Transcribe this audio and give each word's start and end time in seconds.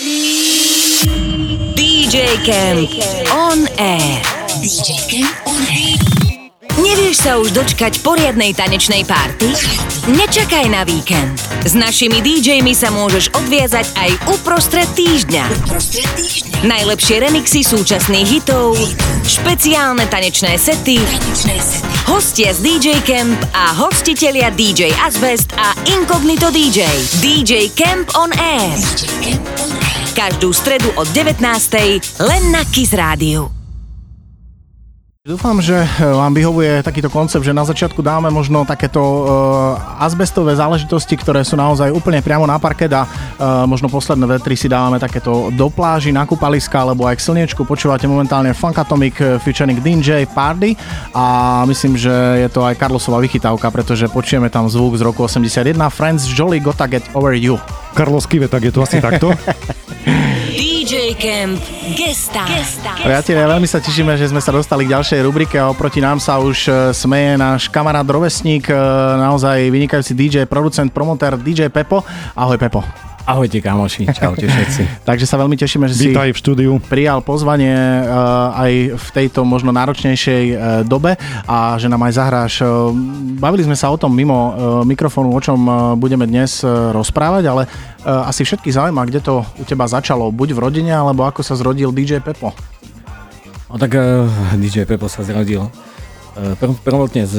DJ 0.00 2.40
Camp 2.40 2.88
on 3.28 3.68
air. 3.76 4.16
DJ 4.64 4.96
Camp 5.12 5.36
on 5.44 5.60
air. 5.68 6.00
Nevieš 6.80 7.20
sa 7.20 7.36
už 7.36 7.52
dočkať 7.52 8.00
poriadnej 8.00 8.56
tanečnej 8.56 9.04
párty? 9.04 9.52
Nečakaj 10.08 10.72
na 10.72 10.88
víkend. 10.88 11.36
S 11.68 11.76
našimi 11.76 12.24
DJmi 12.24 12.72
sa 12.72 12.88
môžeš 12.88 13.28
odviazať 13.36 13.92
aj 14.00 14.40
uprostred 14.40 14.88
týždňa. 14.96 15.44
Najlepšie 16.64 17.20
remixy 17.20 17.60
súčasných 17.60 18.40
hitov, 18.40 18.80
špeciálne 19.28 20.08
tanečné 20.08 20.56
sety, 20.56 20.96
hostia 22.08 22.56
z 22.56 22.64
DJ 22.64 23.04
Camp 23.04 23.36
a 23.52 23.76
hostitelia 23.76 24.48
DJ 24.48 24.96
Asbest 25.04 25.52
a 25.60 25.76
Incognito 25.92 26.48
DJ. 26.48 26.88
DJ 27.20 27.68
Camp 27.76 28.08
on 28.16 28.32
Air. 28.40 29.59
Každú 30.20 30.52
stredu 30.52 30.92
od 31.00 31.08
19. 31.16 31.40
len 32.20 32.42
na 32.52 32.60
Kiss 32.68 32.92
Rádiu. 32.92 33.59
Dúfam, 35.20 35.60
že 35.60 35.76
e, 35.76 35.84
vám 36.00 36.32
vyhovuje 36.32 36.80
takýto 36.80 37.12
koncept, 37.12 37.44
že 37.44 37.52
na 37.52 37.60
začiatku 37.60 38.00
dáme 38.00 38.32
možno 38.32 38.64
takéto 38.64 38.96
uh, 39.04 40.00
azbestové 40.00 40.56
záležitosti, 40.56 41.12
ktoré 41.12 41.44
sú 41.44 41.60
naozaj 41.60 41.92
úplne 41.92 42.24
priamo 42.24 42.48
na 42.48 42.56
parket 42.56 42.88
a 42.96 43.04
uh, 43.04 43.68
možno 43.68 43.92
posledné 43.92 44.24
vetry 44.24 44.56
si 44.56 44.64
dávame 44.64 44.96
takéto 44.96 45.52
do 45.52 45.68
pláži, 45.68 46.08
na 46.08 46.24
kúpaliska 46.24 46.80
alebo 46.80 47.04
aj 47.04 47.20
k 47.20 47.24
slniečku. 47.28 47.68
Počúvate 47.68 48.08
momentálne 48.08 48.56
Funkatomic 48.56 49.44
featuring 49.44 49.76
DJ 49.84 50.24
Party 50.24 50.72
a 51.12 51.68
myslím, 51.68 52.00
že 52.00 52.40
je 52.40 52.48
to 52.48 52.64
aj 52.64 52.80
Carlosová 52.80 53.20
vychytávka, 53.20 53.68
pretože 53.68 54.08
počujeme 54.08 54.48
tam 54.48 54.72
zvuk 54.72 54.96
z 54.96 55.04
roku 55.04 55.28
81 55.28 55.76
Friends 55.92 56.32
Jolly 56.32 56.64
Gotta 56.64 56.88
Get 56.88 57.04
Over 57.12 57.36
You. 57.36 57.60
Carlos 57.92 58.24
Kive, 58.24 58.48
tak 58.48 58.64
je 58.64 58.72
to 58.72 58.88
asi 58.88 59.04
takto? 59.04 59.36
DJ 60.80 61.12
Camp 61.12 61.60
Gesta. 61.92 62.40
Gesta. 62.48 62.96
Priatelia, 63.04 63.44
veľmi 63.44 63.68
sa 63.68 63.84
tešíme, 63.84 64.16
že 64.16 64.32
sme 64.32 64.40
sa 64.40 64.48
dostali 64.48 64.88
k 64.88 64.96
ďalšej 64.96 65.20
rubrike 65.28 65.60
a 65.60 65.68
oproti 65.68 66.00
nám 66.00 66.24
sa 66.24 66.40
už 66.40 66.72
e, 66.72 66.96
smeje 66.96 67.36
náš 67.36 67.68
kamarát 67.68 68.08
rovesník, 68.08 68.64
e, 68.64 68.80
naozaj 69.20 69.68
vynikajúci 69.68 70.16
DJ, 70.16 70.48
producent, 70.48 70.88
promotér 70.88 71.36
DJ 71.36 71.68
Pepo. 71.68 72.00
Ahoj 72.32 72.56
Pepo. 72.56 73.09
Ahojte 73.30 73.62
kamoši, 73.62 74.10
čaute 74.10 74.42
všetci. 74.42 74.82
Takže 75.08 75.22
sa 75.22 75.38
veľmi 75.38 75.54
tešíme, 75.54 75.86
že 75.86 75.94
Vítaj 75.94 76.34
si 76.34 76.34
v 76.34 76.38
štúdiu. 76.42 76.72
prijal 76.82 77.22
pozvanie 77.22 78.02
uh, 78.02 78.50
aj 78.58 78.98
v 78.98 79.06
tejto 79.14 79.46
možno 79.46 79.70
náročnejšej 79.70 80.44
uh, 80.50 80.58
dobe 80.82 81.14
a 81.46 81.78
že 81.78 81.86
nám 81.86 82.10
aj 82.10 82.12
zahráš. 82.18 82.54
Uh, 82.58 82.90
bavili 83.38 83.62
sme 83.62 83.78
sa 83.78 83.86
o 83.86 83.94
tom 83.94 84.10
mimo 84.10 84.34
uh, 84.34 84.50
mikrofónu, 84.82 85.30
o 85.30 85.38
čom 85.38 85.62
uh, 85.62 85.74
budeme 85.94 86.26
dnes 86.26 86.66
uh, 86.66 86.90
rozprávať, 86.90 87.44
ale 87.46 87.62
uh, 87.70 88.26
asi 88.26 88.42
všetky 88.42 88.66
zaujíma, 88.74 89.06
kde 89.06 89.22
to 89.22 89.46
u 89.46 89.62
teba 89.62 89.86
začalo, 89.86 90.34
buď 90.34 90.58
v 90.58 90.62
rodine, 90.66 90.90
alebo 90.90 91.22
ako 91.22 91.46
sa 91.46 91.54
zrodil 91.54 91.94
DJ 91.94 92.18
Pepo. 92.18 92.50
No 93.70 93.78
tak 93.78 93.94
uh, 93.94 94.26
DJ 94.58 94.90
Pepo 94.90 95.06
sa 95.06 95.22
zrodil. 95.22 95.70
Prv, 96.30 96.72
prvotne 96.86 97.26
z, 97.26 97.36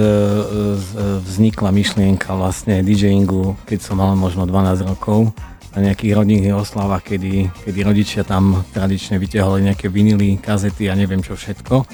z, 0.78 0.88
vznikla 1.26 1.72
myšlienka 1.74 2.36
vlastne 2.36 2.84
DJingu, 2.84 3.56
keď 3.66 3.80
som 3.82 3.98
mal 3.98 4.14
možno 4.20 4.44
12 4.46 4.84
rokov 4.84 5.32
na 5.72 5.80
nejakých 5.92 6.16
rodinných 6.20 6.56
oslavách, 6.56 7.16
kedy, 7.16 7.48
kedy 7.64 7.80
rodičia 7.84 8.22
tam 8.28 8.64
tradične 8.76 9.16
vyťahovali 9.16 9.72
nejaké 9.72 9.88
vinily, 9.88 10.36
kazety 10.40 10.92
a 10.92 11.00
neviem 11.00 11.24
čo 11.24 11.40
všetko. 11.40 11.88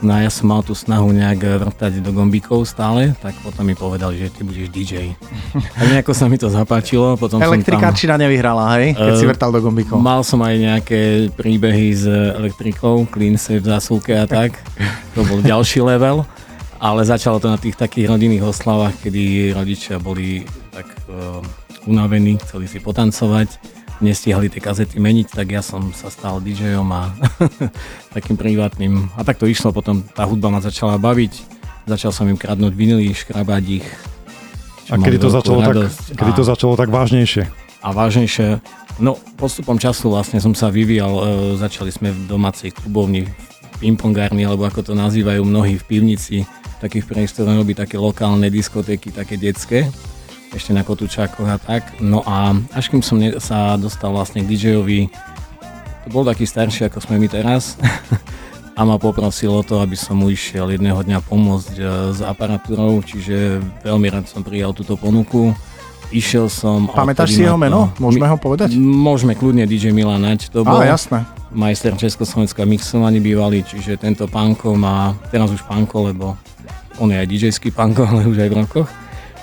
No 0.00 0.16
a 0.16 0.24
ja 0.24 0.32
som 0.32 0.48
mal 0.48 0.64
tú 0.64 0.72
snahu 0.72 1.12
nejak 1.12 1.60
vrtať 1.60 2.00
do 2.00 2.08
gombíkov 2.16 2.64
stále, 2.64 3.12
tak 3.20 3.36
potom 3.44 3.68
mi 3.68 3.76
povedali, 3.76 4.16
že 4.16 4.32
ty 4.32 4.40
budeš 4.40 4.72
DJ. 4.72 5.12
A 5.76 5.84
nejako 5.84 6.16
sa 6.16 6.24
mi 6.24 6.40
to 6.40 6.48
zapáčilo. 6.48 7.20
Potom 7.20 7.36
Elektrikáčina 7.36 8.16
tam, 8.16 8.24
nevyhrala, 8.24 8.80
hej? 8.80 8.96
Keď 8.96 9.12
uh, 9.12 9.20
si 9.20 9.28
vrtal 9.28 9.52
do 9.52 9.60
gombíkov. 9.60 10.00
Mal 10.00 10.24
som 10.24 10.40
aj 10.40 10.56
nejaké 10.56 11.28
príbehy 11.36 11.92
s 11.92 12.08
elektrikou, 12.08 13.04
clean 13.12 13.36
safe 13.36 13.60
v 13.60 13.76
zásuvke 13.76 14.16
a 14.16 14.24
tak. 14.24 14.56
To 15.12 15.20
bol 15.28 15.44
ďalší 15.44 15.84
level. 15.84 16.24
Ale 16.80 17.04
začalo 17.04 17.36
to 17.36 17.52
na 17.52 17.60
tých 17.60 17.76
takých 17.76 18.08
rodinných 18.08 18.40
oslavách, 18.40 18.96
kedy 19.04 19.52
rodičia 19.52 20.00
boli 20.00 20.48
tak 20.72 20.88
uh, 21.12 21.44
unavení, 21.86 22.36
chceli 22.42 22.68
si 22.68 22.80
potancovať, 22.80 23.48
nestihali 24.00 24.48
tie 24.48 24.60
kazety 24.64 24.96
meniť, 24.96 25.28
tak 25.28 25.52
ja 25.52 25.60
som 25.60 25.92
sa 25.92 26.08
stal 26.08 26.40
DJom 26.40 26.88
a 26.90 27.12
takým 28.16 28.34
privátnym. 28.36 29.12
A 29.16 29.24
tak 29.24 29.36
to 29.36 29.44
išlo, 29.44 29.70
potom 29.70 30.00
tá 30.02 30.24
hudba 30.24 30.48
ma 30.48 30.60
začala 30.64 30.96
baviť, 30.96 31.32
začal 31.88 32.10
som 32.10 32.26
im 32.26 32.40
kradnúť 32.40 32.72
vinily, 32.72 33.12
škrabať 33.12 33.64
ich. 33.80 33.88
A 34.90 34.98
kedy 34.98 35.22
to, 35.22 35.30
začalo 35.30 35.62
tak, 35.62 35.76
kedy 36.18 36.32
to 36.34 36.42
začalo 36.42 36.74
tak 36.74 36.90
vážnejšie? 36.90 37.46
A 37.80 37.88
vážnejšie, 37.94 38.58
no 38.98 39.16
postupom 39.38 39.78
času 39.78 40.10
vlastne 40.10 40.42
som 40.42 40.52
sa 40.52 40.68
vyvíjal, 40.68 41.12
e, 41.14 41.22
začali 41.56 41.94
sme 41.94 42.10
v 42.10 42.26
domácej 42.26 42.74
klubovni, 42.74 43.30
pingpongárni, 43.78 44.44
alebo 44.44 44.66
ako 44.66 44.92
to 44.92 44.92
nazývajú 44.98 45.40
mnohí 45.46 45.78
v 45.78 45.86
pivnici, 45.86 46.36
takých 46.82 47.06
priestoroch 47.06 47.54
robí 47.60 47.72
také 47.72 47.96
lokálne 47.96 48.50
diskotéky, 48.50 49.14
také 49.14 49.38
detské 49.38 49.88
ešte 50.50 50.74
na 50.74 50.82
Kotúčákoch 50.82 51.46
a 51.46 51.58
tak. 51.58 51.86
No 52.02 52.26
a 52.26 52.54
až 52.74 52.90
kým 52.90 53.02
som 53.02 53.18
sa 53.38 53.78
dostal 53.78 54.10
vlastne 54.10 54.42
k 54.42 54.50
DJovi, 54.50 55.10
to 56.06 56.08
bol 56.10 56.26
taký 56.26 56.48
starší 56.48 56.88
ako 56.88 56.98
sme 57.04 57.20
my 57.20 57.28
teraz 57.28 57.76
a 58.78 58.80
ma 58.82 58.96
poprosil 58.96 59.52
o 59.52 59.62
to, 59.62 59.84
aby 59.84 59.92
som 59.92 60.18
mu 60.18 60.32
išiel 60.32 60.72
jedného 60.72 60.96
dňa 61.04 61.20
pomôcť 61.28 61.74
e, 61.76 61.84
s 62.16 62.20
aparatúrou, 62.24 63.04
čiže 63.04 63.60
veľmi 63.84 64.08
rád 64.08 64.24
som 64.24 64.40
prijal 64.40 64.72
túto 64.72 64.96
ponuku. 64.96 65.52
Išiel 66.10 66.50
som... 66.50 66.90
Pamätáš 66.90 67.38
si 67.38 67.46
jeho 67.46 67.54
meno? 67.54 67.92
Môžeme 68.02 68.26
ho 68.26 68.34
povedať? 68.34 68.74
Môžeme, 68.80 69.38
kľudne 69.38 69.62
DJ 69.62 69.94
Milan 69.94 70.26
Nať 70.26 70.50
to 70.50 70.66
bol. 70.66 70.82
Á, 70.82 70.96
jasné. 70.96 71.22
Majster 71.54 71.94
Československá 71.94 72.66
mixovaný 72.66 73.22
bývalý, 73.22 73.62
čiže 73.62 73.94
tento 74.00 74.26
pánko 74.26 74.74
má, 74.74 75.14
teraz 75.30 75.52
už 75.54 75.62
pánko, 75.68 76.10
lebo 76.10 76.34
on 76.98 77.14
je 77.14 77.20
aj 77.20 77.28
DJ-ský 77.30 77.70
pánko, 77.70 78.02
ale 78.10 78.26
už 78.26 78.42
aj 78.42 78.50
v 78.50 78.56
rokoch. 78.58 78.88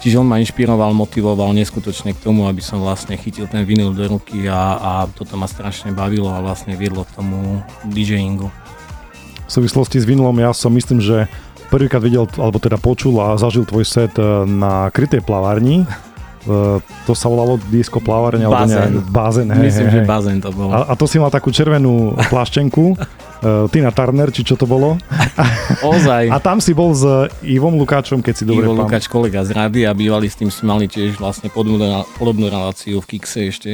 Čiže 0.08 0.24
on 0.24 0.32
ma 0.32 0.40
inšpiroval, 0.40 0.96
motivoval 0.96 1.52
neskutočne 1.52 2.16
k 2.16 2.24
tomu, 2.24 2.48
aby 2.48 2.64
som 2.64 2.80
vlastne 2.80 3.20
chytil 3.20 3.44
ten 3.44 3.68
vinyl 3.68 3.92
do 3.92 4.08
ruky 4.08 4.48
a, 4.48 4.80
a 4.80 4.92
toto 5.12 5.36
ma 5.36 5.52
strašne 5.52 5.92
bavilo 5.92 6.32
a 6.32 6.40
vlastne 6.40 6.80
viedlo 6.80 7.04
k 7.04 7.12
tomu 7.12 7.60
DJingu. 7.92 8.48
V 8.48 9.52
súvislosti 9.52 10.00
s 10.00 10.08
vinylom 10.08 10.40
ja 10.40 10.56
som 10.56 10.72
myslím, 10.72 11.04
že 11.04 11.28
prvýkrát 11.68 12.00
videl, 12.00 12.24
alebo 12.40 12.56
teda 12.56 12.80
počul 12.80 13.20
a 13.20 13.36
zažil 13.36 13.68
tvoj 13.68 13.84
set 13.84 14.16
e, 14.16 14.48
na 14.48 14.88
krytej 14.96 15.20
plavárni. 15.28 15.84
E, 16.48 16.80
to 17.04 17.12
sa 17.12 17.28
volalo 17.28 17.60
disco 17.68 18.00
plavárne, 18.00 18.48
alebo 18.48 18.64
bazén. 18.64 19.04
bazén 19.12 19.48
hej, 19.52 19.68
Myslím, 19.68 19.88
hej, 19.92 19.96
že 20.00 20.02
bazén 20.08 20.40
to 20.40 20.48
bolo. 20.56 20.72
A, 20.72 20.88
a 20.88 20.94
to 20.96 21.04
si 21.04 21.20
mal 21.20 21.28
takú 21.28 21.52
červenú 21.52 22.16
pláštenku 22.32 22.96
uh, 23.44 23.70
Tina 23.70 23.94
Turner, 23.94 24.30
či 24.34 24.42
čo 24.42 24.58
to 24.58 24.66
bolo. 24.66 24.98
Ozaj. 25.94 26.34
A 26.34 26.38
tam 26.42 26.58
si 26.58 26.74
bol 26.74 26.94
s 26.94 27.04
Ivom 27.46 27.78
Lukáčom, 27.78 28.24
keď 28.24 28.34
si 28.34 28.44
dobre 28.48 28.66
Ivo 28.66 28.78
Lukáč, 28.78 29.06
kolega 29.06 29.44
z 29.46 29.54
rady 29.54 29.86
a 29.86 29.92
bývali 29.94 30.26
s 30.30 30.40
tým 30.40 30.50
sme 30.50 30.78
mali 30.78 30.86
tiež 30.90 31.18
vlastne 31.22 31.52
podobnú, 31.52 32.48
reláciu 32.48 33.04
v 33.04 33.18
Kikse 33.18 33.50
ešte, 33.50 33.72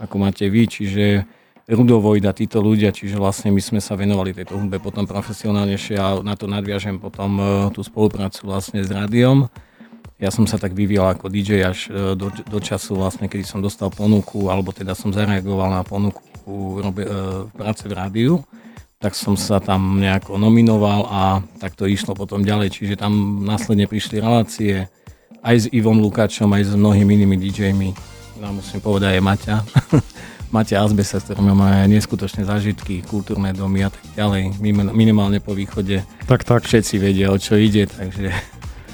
ako 0.00 0.14
máte 0.18 0.46
vy, 0.50 0.66
čiže 0.66 1.04
Rudo 1.64 1.96
Vojda, 1.96 2.36
títo 2.36 2.60
ľudia, 2.60 2.92
čiže 2.92 3.16
vlastne 3.16 3.48
my 3.48 3.62
sme 3.62 3.80
sa 3.80 3.96
venovali 3.96 4.36
tejto 4.36 4.60
hudbe 4.60 4.76
potom 4.76 5.08
profesionálnejšie 5.08 5.96
a 5.96 6.20
na 6.20 6.36
to 6.36 6.44
nadviažem 6.44 7.00
potom 7.00 7.30
uh, 7.40 7.46
tú 7.72 7.80
spoluprácu 7.80 8.44
vlastne 8.44 8.84
s 8.84 8.90
rádiom. 8.92 9.48
Ja 10.20 10.28
som 10.30 10.44
sa 10.44 10.60
tak 10.60 10.76
vyvíjal 10.76 11.16
ako 11.16 11.32
DJ 11.32 11.64
až 11.64 11.88
uh, 11.88 12.12
do, 12.12 12.28
do 12.28 12.58
času 12.60 13.00
vlastne, 13.00 13.32
kedy 13.32 13.48
som 13.48 13.64
dostal 13.64 13.88
ponuku, 13.88 14.52
alebo 14.52 14.76
teda 14.76 14.92
som 14.92 15.08
zareagoval 15.08 15.72
na 15.72 15.82
ponuku 15.82 16.84
robe, 16.84 17.08
práce 17.56 17.88
v 17.88 17.96
rádiu 17.96 18.44
tak 19.04 19.12
som 19.12 19.36
sa 19.36 19.60
tam 19.60 20.00
nejako 20.00 20.40
nominoval 20.40 21.04
a 21.12 21.44
tak 21.60 21.76
to 21.76 21.84
išlo 21.84 22.16
potom 22.16 22.40
ďalej. 22.40 22.72
Čiže 22.72 23.04
tam 23.04 23.44
následne 23.44 23.84
prišli 23.84 24.16
relácie 24.16 24.88
aj 25.44 25.56
s 25.60 25.66
Ivom 25.76 26.00
Lukáčom, 26.00 26.48
aj 26.48 26.72
s 26.72 26.72
mnohými 26.72 27.20
inými 27.20 27.36
DJmi. 27.36 27.90
No, 28.40 28.56
musím 28.56 28.80
povedať 28.80 29.20
aj 29.20 29.22
Maťa. 29.28 29.56
Maťa 30.56 30.88
Azbesa, 30.88 31.20
s 31.20 31.28
ktorým 31.28 31.52
máme 31.52 31.84
neskutočné 31.92 32.48
zážitky, 32.48 33.04
kultúrne 33.04 33.52
domy 33.52 33.84
a 33.84 33.92
tak 33.92 34.08
ďalej. 34.16 34.56
Minimálne 34.96 35.36
po 35.36 35.52
východe 35.52 36.00
tak, 36.24 36.48
tak. 36.48 36.64
všetci 36.64 36.96
vedia, 36.96 37.28
o 37.28 37.36
čo 37.36 37.60
ide, 37.60 37.84
takže... 37.84 38.32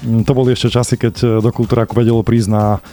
Mm, 0.03 0.27
to 0.27 0.35
boli 0.35 0.51
ešte 0.51 0.75
časy, 0.75 0.99
keď 0.99 1.39
do 1.39 1.49
Kultúraku 1.55 1.95
vedelo 1.95 2.19
prísť 2.19 2.51
na 2.51 2.83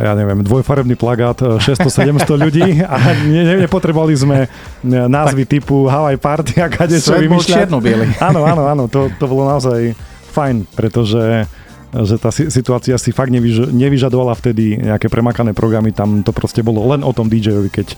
ja 0.00 0.12
neviem, 0.12 0.44
dvojfarebný 0.44 0.92
plagát 0.94 1.40
600-700 1.40 2.44
ľudí 2.44 2.84
a 2.84 2.94
ne, 3.24 3.42
ne, 3.48 3.54
nepotrebovali 3.64 4.12
sme 4.12 4.38
názvy 4.84 5.48
tak. 5.48 5.50
typu 5.56 5.88
Hawaii 5.88 6.20
Party 6.20 6.60
a 6.60 6.68
kade 6.68 7.00
čo 7.00 7.16
vymýšľať. 7.16 7.72
Áno, 8.28 8.44
áno, 8.44 8.62
áno, 8.68 8.84
to, 8.86 9.08
to 9.16 9.24
bolo 9.24 9.48
naozaj 9.48 9.96
fajn, 10.36 10.68
pretože 10.76 11.48
že 11.94 12.18
tá 12.18 12.34
situácia 12.34 12.98
si 12.98 13.14
fakt 13.14 13.30
nevyž, 13.30 13.70
nevyžadovala 13.70 14.34
vtedy 14.34 14.82
nejaké 14.82 15.06
premakané 15.06 15.54
programy, 15.54 15.94
tam 15.94 16.26
to 16.26 16.34
proste 16.34 16.58
bolo 16.66 16.82
len 16.90 17.06
o 17.06 17.14
tom 17.14 17.30
DJ-ovi, 17.30 17.70
keď, 17.70 17.88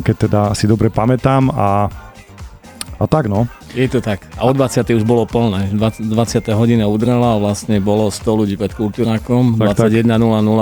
keď 0.00 0.14
teda 0.16 0.40
si 0.56 0.64
dobre 0.64 0.88
pamätám 0.88 1.52
a 1.52 1.92
a 3.00 3.08
tak 3.08 3.32
no. 3.32 3.48
Je 3.72 3.88
to 3.88 4.04
tak. 4.04 4.28
A 4.36 4.44
o 4.44 4.52
20. 4.52 4.84
už 4.92 5.08
bolo 5.08 5.24
plné. 5.24 5.72
20. 5.72 6.04
20. 6.04 6.52
hodina 6.52 6.84
udrela 6.84 7.34
a 7.34 7.40
vlastne 7.40 7.80
bolo 7.80 8.12
100 8.12 8.28
ľudí 8.28 8.54
pred 8.60 8.76
kultúrakom. 8.76 9.56
21.00 9.56 10.04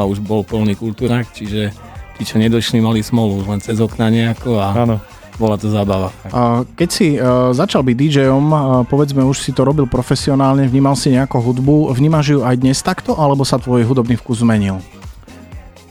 už 0.07 0.19
bol 0.23 0.47
plný 0.47 0.79
kultúrak, 0.79 1.27
čiže 1.35 1.75
tí, 2.15 2.23
čo 2.23 2.39
nedošli, 2.39 2.79
mali 2.79 3.03
smolu, 3.03 3.43
len 3.43 3.59
cez 3.59 3.83
okna 3.83 4.07
nejako 4.11 4.59
a 4.59 4.71
Áno. 4.75 4.97
bola 5.35 5.59
to 5.59 5.67
zábava. 5.67 6.15
A 6.31 6.63
Keď 6.63 6.89
si 6.91 7.19
uh, 7.19 7.51
začal 7.51 7.83
byť 7.83 7.97
DJom, 7.99 8.47
uh, 8.51 8.61
povedzme 8.87 9.27
už 9.27 9.43
si 9.43 9.51
to 9.51 9.67
robil 9.67 9.91
profesionálne, 9.91 10.67
vnímal 10.71 10.95
si 10.95 11.11
nejakú 11.15 11.43
hudbu, 11.43 11.91
vnímaš 11.91 12.39
ju 12.39 12.39
aj 12.47 12.55
dnes 12.59 12.79
takto, 12.83 13.19
alebo 13.19 13.43
sa 13.43 13.59
tvoj 13.59 13.83
hudobný 13.83 14.15
vkus 14.15 14.47
zmenil? 14.47 14.79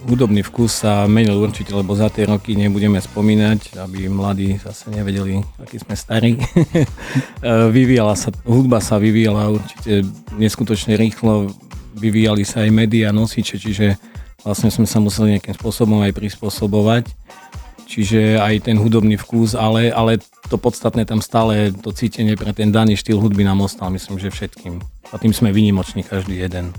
Hudobný 0.07 0.39
vkus 0.39 0.87
sa 0.87 1.03
menil 1.03 1.35
určite, 1.35 1.75
lebo 1.75 1.91
za 1.91 2.07
tie 2.07 2.23
roky 2.23 2.55
nebudeme 2.55 2.95
spomínať, 2.95 3.75
aby 3.75 4.07
mladí 4.07 4.55
zase 4.55 4.87
nevedeli, 4.87 5.43
akí 5.59 5.83
sme 5.83 5.99
starí. 5.99 6.39
E, 7.37 7.69
vyvíjala 7.69 8.17
sa, 8.17 8.33
hudba 8.49 8.81
sa 8.81 8.97
vyvíjala 8.97 9.53
určite 9.53 10.01
neskutočne 10.41 10.97
rýchlo, 10.97 11.53
vyvíjali 11.93 12.41
sa 12.41 12.65
aj 12.65 12.71
médiá, 12.73 13.13
nosiče, 13.13 13.61
čiže 13.61 13.93
vlastne 14.41 14.73
sme 14.73 14.89
sa 14.89 14.97
museli 14.97 15.37
nejakým 15.37 15.53
spôsobom 15.53 16.01
aj 16.01 16.17
prispôsobovať. 16.17 17.05
Čiže 17.87 18.41
aj 18.41 18.67
ten 18.67 18.75
hudobný 18.75 19.15
vkus, 19.21 19.53
ale, 19.53 19.93
ale 19.93 20.19
to 20.49 20.57
podstatné 20.57 21.05
tam 21.05 21.21
stále, 21.21 21.71
to 21.71 21.93
cítenie 21.93 22.33
pre 22.33 22.51
ten 22.51 22.73
daný 22.73 22.97
štýl 22.97 23.21
hudby 23.21 23.45
nám 23.45 23.63
ostal, 23.63 23.93
myslím, 23.93 24.17
že 24.17 24.33
všetkým. 24.33 24.81
A 25.11 25.15
tým 25.21 25.31
sme 25.31 25.53
vynimoční 25.53 26.03
každý 26.03 26.41
jeden. 26.41 26.73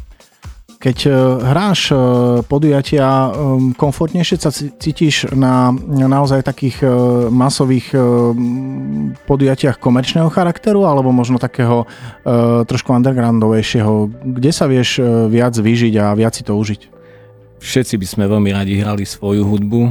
Keď 0.79 0.99
e, 1.07 1.13
hráš 1.43 1.91
e, 1.91 1.95
podujatia, 2.47 3.03
e, 3.03 3.29
komfortnejšie 3.75 4.37
sa 4.39 4.55
cítiš 4.55 5.27
na 5.35 5.75
naozaj 5.91 6.47
takých 6.47 6.87
e, 6.87 6.89
masových 7.35 7.91
podujatiach 9.27 9.83
komerčného 9.83 10.31
charakteru 10.31 10.87
alebo 10.87 11.11
možno 11.11 11.43
takého 11.43 11.89
trošku 12.69 12.95
undergroundovejšieho? 12.95 13.93
Kde 14.39 14.51
sa 14.55 14.71
vieš 14.71 15.03
viac 15.27 15.59
vyžiť 15.59 15.95
a 15.99 16.15
viac 16.15 16.39
si 16.39 16.47
to 16.47 16.55
užiť? 16.55 16.81
Všetci 17.59 17.95
by 17.99 18.07
sme 18.07 18.25
veľmi 18.31 18.51
radi 18.55 18.79
hrali 18.79 19.03
svoju 19.03 19.43
hudbu 19.43 19.83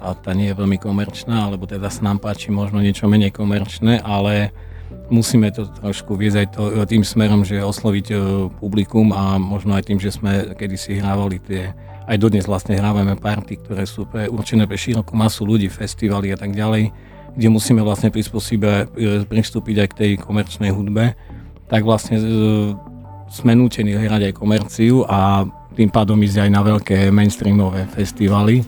a 0.00 0.16
tá 0.16 0.32
nie 0.32 0.48
je 0.48 0.56
veľmi 0.56 0.80
komerčná, 0.80 1.52
alebo 1.52 1.68
teda 1.68 1.92
sa 1.92 2.00
nám 2.08 2.24
páči 2.24 2.48
možno 2.48 2.80
niečo 2.80 3.04
menej 3.04 3.36
komerčné, 3.36 4.00
ale 4.00 4.56
musíme 5.10 5.50
to 5.50 5.66
trošku 5.66 6.14
viesť 6.14 6.36
aj 6.38 6.46
to, 6.54 6.62
tým 6.86 7.02
smerom, 7.02 7.42
že 7.42 7.58
osloviť 7.58 8.06
e, 8.10 8.14
publikum 8.62 9.10
a 9.10 9.36
možno 9.36 9.74
aj 9.74 9.90
tým, 9.90 9.98
že 9.98 10.14
sme 10.14 10.54
kedysi 10.54 11.02
hrávali 11.02 11.42
tie, 11.42 11.74
aj 12.06 12.16
dodnes 12.16 12.46
vlastne 12.46 12.78
hrávame 12.78 13.18
party, 13.18 13.58
ktoré 13.66 13.84
sú 13.84 14.06
pre, 14.06 14.30
určené 14.30 14.70
pre 14.70 14.78
širokú 14.78 15.18
masu 15.18 15.42
ľudí, 15.46 15.66
festivaly 15.66 16.30
a 16.34 16.38
tak 16.38 16.54
ďalej, 16.54 16.94
kde 17.34 17.48
musíme 17.50 17.82
vlastne 17.82 18.10
e, 18.10 19.26
pristúpiť 19.26 19.76
aj 19.82 19.88
k 19.90 19.98
tej 19.98 20.10
komerčnej 20.22 20.70
hudbe, 20.70 21.18
tak 21.66 21.82
vlastne 21.82 22.16
e, 22.18 22.24
sme 23.30 23.54
nútení 23.54 23.94
hrať 23.94 24.30
aj 24.30 24.38
komerciu 24.38 25.06
a 25.06 25.46
tým 25.74 25.90
pádom 25.90 26.18
ísť 26.18 26.46
aj 26.46 26.50
na 26.50 26.62
veľké 26.66 26.98
mainstreamové 27.14 27.86
festivaly. 27.94 28.66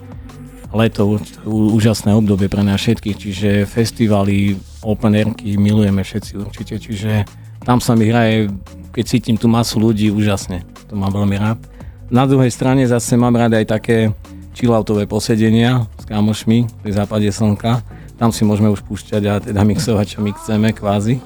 Leto 0.72 1.20
úžasné 1.44 2.14
obdobie 2.14 2.48
pre 2.48 2.64
nás 2.64 2.80
všetkých, 2.80 3.16
čiže 3.18 3.50
festivaly, 3.68 4.56
open 4.82 5.14
airky 5.14 5.56
milujeme 5.56 6.02
všetci 6.02 6.32
určite, 6.38 6.74
čiže 6.78 7.26
tam 7.62 7.78
sa 7.78 7.94
mi 7.94 8.10
hraje, 8.10 8.50
keď 8.90 9.04
cítim 9.06 9.36
tú 9.38 9.46
masu 9.46 9.78
ľudí, 9.78 10.10
úžasne. 10.10 10.66
To 10.90 10.98
mám 10.98 11.14
veľmi 11.14 11.36
rád. 11.38 11.58
Na 12.12 12.28
druhej 12.28 12.52
strane 12.52 12.84
zase 12.84 13.16
mám 13.16 13.32
rád 13.38 13.56
aj 13.56 13.66
také 13.70 14.12
chilloutové 14.52 15.08
posedenia 15.08 15.88
s 15.96 16.04
kamošmi 16.04 16.68
pri 16.84 16.90
západe 16.92 17.30
slnka. 17.32 17.80
Tam 18.20 18.28
si 18.34 18.44
môžeme 18.44 18.68
už 18.68 18.84
púšťať 18.84 19.22
a 19.26 19.34
teda 19.40 19.64
mixovať, 19.64 20.06
čo 20.14 20.18
my 20.20 20.30
chceme 20.36 20.68
kvázi. 20.76 21.22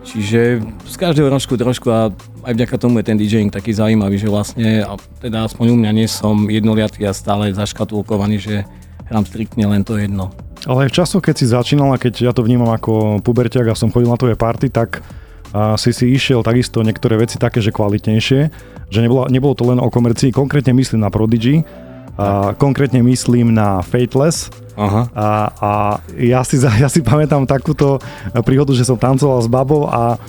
Čiže 0.00 0.64
z 0.88 0.94
každého 0.96 1.28
ročku 1.28 1.60
trošku 1.60 1.92
a 1.92 2.08
aj 2.46 2.52
vďaka 2.56 2.76
tomu 2.80 3.02
je 3.02 3.08
ten 3.12 3.20
DJing 3.20 3.52
taký 3.52 3.76
zaujímavý, 3.76 4.16
že 4.16 4.32
vlastne, 4.32 4.80
a 4.80 4.96
teda 5.20 5.44
aspoň 5.44 5.66
u 5.72 5.76
mňa 5.76 5.90
nie 5.92 6.08
som 6.08 6.48
jednoliatý 6.48 7.04
a 7.04 7.12
stále 7.12 7.52
zaškatulkovaný, 7.52 8.36
že 8.40 8.54
hrám 9.12 9.28
striktne 9.28 9.68
len 9.68 9.84
to 9.84 10.00
jedno. 10.00 10.32
Ale 10.68 10.86
aj 10.86 10.90
v 10.92 10.96
časoch, 11.00 11.22
keď 11.24 11.34
si 11.40 11.46
začínal 11.48 11.94
a 11.94 12.00
keď 12.00 12.28
ja 12.28 12.32
to 12.36 12.44
vnímam 12.44 12.68
ako 12.68 13.24
pubertiak 13.24 13.70
a 13.70 13.78
som 13.78 13.88
chodil 13.88 14.12
na 14.12 14.20
tvoje 14.20 14.36
party, 14.36 14.68
tak 14.68 15.00
a 15.50 15.74
si 15.74 15.90
si 15.90 16.14
išiel 16.14 16.46
takisto 16.46 16.78
niektoré 16.86 17.18
veci 17.18 17.34
také, 17.34 17.58
že 17.58 17.74
kvalitnejšie, 17.74 18.40
že 18.86 18.98
nebolo, 19.02 19.26
nebolo 19.26 19.58
to 19.58 19.66
len 19.66 19.82
o 19.82 19.90
komercii, 19.90 20.30
konkrétne 20.30 20.70
myslím 20.70 21.02
na 21.02 21.10
Prodigy, 21.10 21.66
a 22.20 22.52
konkrétne 22.52 23.00
myslím 23.00 23.56
na 23.56 23.80
Fateless 23.80 24.52
Aha. 24.76 25.08
a, 25.16 25.28
a 25.56 25.70
ja, 26.20 26.44
si, 26.44 26.60
ja 26.60 26.88
si 26.92 27.00
pamätám 27.00 27.48
takúto 27.48 27.96
príhodu, 28.44 28.76
že 28.76 28.84
som 28.84 29.00
tancoval 29.00 29.40
s 29.40 29.48
babou 29.48 29.88
a 29.88 30.20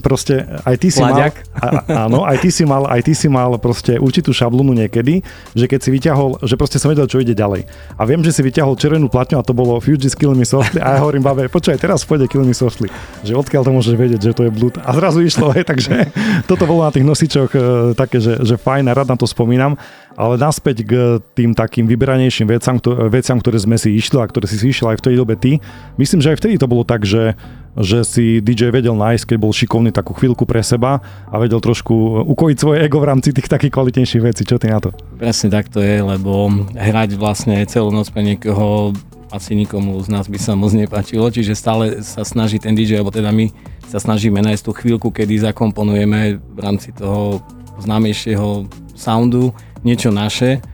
proste 0.00 0.48
aj 0.64 0.76
ty 0.80 0.88
si 0.88 1.04
Mladiak. 1.04 1.34
mal, 1.36 1.60
a, 1.60 1.68
áno, 2.08 2.24
aj 2.24 2.36
ty 2.40 2.48
si 2.48 2.64
mal, 2.64 2.88
aj 2.88 3.00
ty 3.04 3.12
si 3.12 3.28
mal 3.28 3.52
proste 3.60 4.00
určitú 4.00 4.32
šablonu 4.32 4.72
niekedy, 4.72 5.20
že 5.52 5.68
keď 5.68 5.80
si 5.84 5.90
vyťahol, 5.92 6.40
že 6.40 6.56
proste 6.56 6.80
som 6.80 6.88
vedel, 6.88 7.04
čo 7.04 7.20
ide 7.20 7.36
ďalej. 7.36 7.68
A 8.00 8.02
viem, 8.08 8.24
že 8.24 8.32
si 8.32 8.40
vyťahol 8.40 8.80
červenú 8.80 9.12
platňu 9.12 9.40
a 9.40 9.44
to 9.44 9.52
bolo 9.52 9.76
Fuji 9.78 10.08
Kill 10.16 10.32
Me 10.32 10.48
Softly 10.48 10.80
a 10.80 10.96
ja 10.96 11.04
hovorím 11.04 11.20
babe, 11.20 11.52
počkaj, 11.52 11.76
teraz 11.76 12.02
pôjde 12.08 12.26
Kill 12.32 12.48
Me 12.48 12.56
Softly. 12.56 12.88
Že 13.22 13.36
odkiaľ 13.44 13.62
to 13.68 13.72
môžeš 13.76 13.94
vedieť, 13.94 14.20
že 14.24 14.32
to 14.32 14.48
je 14.48 14.50
blúd. 14.52 14.80
A 14.80 14.90
zrazu 14.96 15.20
išlo, 15.20 15.52
hej, 15.52 15.68
takže 15.68 16.08
toto 16.48 16.64
bolo 16.64 16.88
na 16.88 16.92
tých 16.94 17.04
nosičoch 17.04 17.50
e, 17.52 17.60
také, 17.92 18.24
že, 18.24 18.40
že 18.40 18.56
fajn 18.56 18.88
a 18.88 18.96
rád 18.96 19.12
na 19.12 19.16
to 19.20 19.28
spomínam. 19.28 19.76
Ale 20.18 20.34
naspäť 20.34 20.82
k 20.82 20.92
tým 21.38 21.54
takým 21.54 21.86
vyberanejším 21.86 22.50
veciam, 22.50 22.82
veciam, 23.06 23.38
ktoré 23.38 23.62
sme 23.62 23.78
si 23.78 23.94
išli 23.94 24.18
a 24.18 24.26
ktoré 24.26 24.50
si 24.50 24.58
si 24.58 24.74
išiel 24.74 24.90
aj 24.90 24.98
v 24.98 25.04
tej 25.06 25.14
dobe 25.14 25.38
ty. 25.38 25.62
Myslím, 25.94 26.18
že 26.18 26.34
aj 26.34 26.42
vtedy 26.42 26.58
to 26.58 26.66
bolo 26.66 26.82
tak, 26.82 27.06
že, 27.06 27.38
že 27.78 28.02
si 28.02 28.24
DJ 28.42 28.74
vedel 28.74 28.98
nájsť, 28.98 29.34
keď 29.34 29.38
bol 29.38 29.54
šikovný 29.54 29.94
takú 29.94 30.14
chvíľku 30.14 30.42
pre 30.44 30.62
seba 30.66 30.98
a 31.30 31.34
vedel 31.38 31.62
trošku 31.62 32.26
ukojiť 32.26 32.56
svoje 32.58 32.78
ego 32.82 32.98
v 32.98 33.08
rámci 33.14 33.30
tých 33.30 33.46
takých 33.46 33.74
kvalitnejších 33.74 34.22
vecí. 34.22 34.42
Čo 34.42 34.58
ty 34.58 34.70
na 34.70 34.82
to? 34.82 34.90
Presne 35.18 35.48
tak 35.50 35.70
to 35.70 35.78
je, 35.78 36.02
lebo 36.02 36.50
hrať 36.74 37.14
vlastne 37.14 37.62
celú 37.70 37.94
noc 37.94 38.10
pre 38.10 38.26
niekoho 38.26 38.92
asi 39.28 39.52
nikomu 39.52 40.00
z 40.00 40.08
nás 40.08 40.24
by 40.24 40.40
sa 40.40 40.56
moc 40.56 40.72
nepáčilo, 40.72 41.28
čiže 41.28 41.52
stále 41.52 42.00
sa 42.00 42.24
snaží 42.24 42.56
ten 42.56 42.72
DJ, 42.72 43.00
alebo 43.00 43.12
teda 43.12 43.28
my 43.28 43.52
sa 43.84 44.00
snažíme 44.00 44.40
nájsť 44.40 44.62
tú 44.64 44.72
chvíľku, 44.72 45.12
kedy 45.12 45.44
zakomponujeme 45.44 46.40
v 46.40 46.58
rámci 46.58 46.96
toho 46.96 47.44
známejšieho 47.78 48.66
soundu 48.96 49.52
niečo 49.84 50.10
naše, 50.10 50.64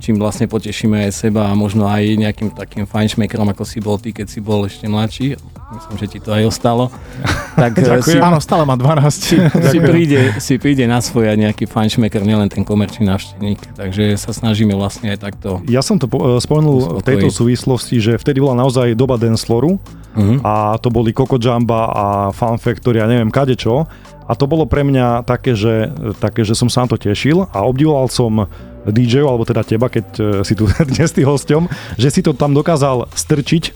čím 0.00 0.16
vlastne 0.16 0.48
potešíme 0.48 1.06
aj 1.06 1.12
seba 1.12 1.52
a 1.52 1.54
možno 1.54 1.84
aj 1.86 2.02
nejakým 2.16 2.50
takým 2.56 2.88
fajnšmekerom, 2.88 3.46
ako 3.52 3.62
si 3.68 3.78
bol 3.78 4.00
ty, 4.00 4.10
keď 4.10 4.26
si 4.26 4.40
bol 4.40 4.64
ešte 4.64 4.88
mladší. 4.88 5.36
Myslím, 5.70 5.96
že 6.02 6.06
ti 6.10 6.18
to 6.18 6.34
aj 6.34 6.42
ostalo. 6.48 6.88
Tak 7.50 7.76
eh, 7.76 8.00
si, 8.00 8.16
Áno, 8.16 8.40
stále 8.40 8.64
má 8.64 8.72
12. 8.78 9.68
si, 9.68 9.78
príde, 9.82 10.32
si 10.40 10.56
príde 10.56 10.86
na 10.88 11.02
svoj 11.04 11.28
aj 11.28 11.36
nejaký 11.36 11.68
fajnšmeker, 11.68 12.24
nielen 12.24 12.48
ten 12.48 12.64
komerčný 12.64 13.04
návštevník. 13.04 13.76
Takže 13.76 14.16
sa 14.16 14.32
snažíme 14.32 14.72
vlastne 14.72 15.12
aj 15.12 15.18
takto. 15.20 15.60
Ja 15.68 15.84
som 15.84 16.00
to 16.00 16.08
po- 16.08 16.24
e, 16.24 16.40
spomenul 16.40 17.02
v 17.02 17.04
tejto 17.04 17.28
súvislosti, 17.28 18.00
že 18.00 18.16
vtedy 18.16 18.40
bola 18.40 18.56
naozaj 18.64 18.96
doba 18.96 19.20
danceflooru 19.20 19.76
Uh-huh. 20.10 20.42
a 20.42 20.74
to 20.82 20.90
boli 20.90 21.14
Coco 21.14 21.38
Jamba 21.38 21.86
a 21.86 22.04
Fun 22.34 22.58
Factory 22.58 22.98
a 22.98 23.06
neviem 23.06 23.30
kadečo. 23.30 23.86
A 24.26 24.34
to 24.34 24.50
bolo 24.50 24.66
pre 24.66 24.82
mňa 24.82 25.22
také, 25.22 25.54
že, 25.54 25.86
také, 26.18 26.42
že 26.42 26.54
som 26.58 26.66
sa 26.66 26.82
na 26.82 26.90
to 26.90 26.98
tešil 26.98 27.46
a 27.50 27.62
obdivoval 27.62 28.10
som 28.10 28.46
DJ, 28.88 29.20
alebo 29.20 29.44
teda 29.44 29.60
teba, 29.60 29.92
keď 29.92 30.06
e, 30.16 30.22
si 30.40 30.56
tu 30.56 30.64
dnes 30.90 31.10
ty 31.12 31.20
hosťom, 31.20 31.68
že 32.00 32.08
si 32.08 32.20
to 32.24 32.32
tam 32.32 32.56
dokázal 32.56 33.12
strčiť, 33.12 33.64
e, 33.68 33.72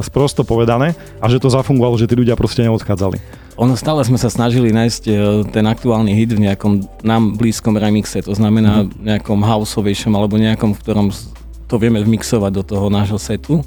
sprosto 0.00 0.42
povedané, 0.42 0.96
a 1.20 1.28
že 1.28 1.36
to 1.36 1.52
zafungovalo, 1.52 2.00
že 2.00 2.08
tí 2.08 2.16
ľudia 2.16 2.32
proste 2.38 2.64
neodchádzali. 2.64 3.20
Ono 3.58 3.74
stále 3.74 4.06
sme 4.06 4.16
sa 4.16 4.30
snažili 4.30 4.70
nájsť 4.70 5.02
e, 5.04 5.12
ten 5.50 5.66
aktuálny 5.66 6.14
hit 6.14 6.32
v 6.32 6.46
nejakom 6.48 6.86
nám 7.02 7.34
blízkom 7.36 7.74
remixe, 7.76 8.22
to 8.22 8.32
znamená 8.32 8.82
Mhm. 8.82 8.88
v 8.88 9.02
nejakom 9.12 9.38
houseovejšom 9.42 10.12
alebo 10.14 10.38
nejakom, 10.38 10.72
v 10.72 10.80
ktorom 10.80 11.06
to 11.68 11.76
vieme 11.76 12.00
vmixovať 12.00 12.52
do 12.54 12.62
toho 12.64 12.88
nášho 12.88 13.20
setu. 13.20 13.60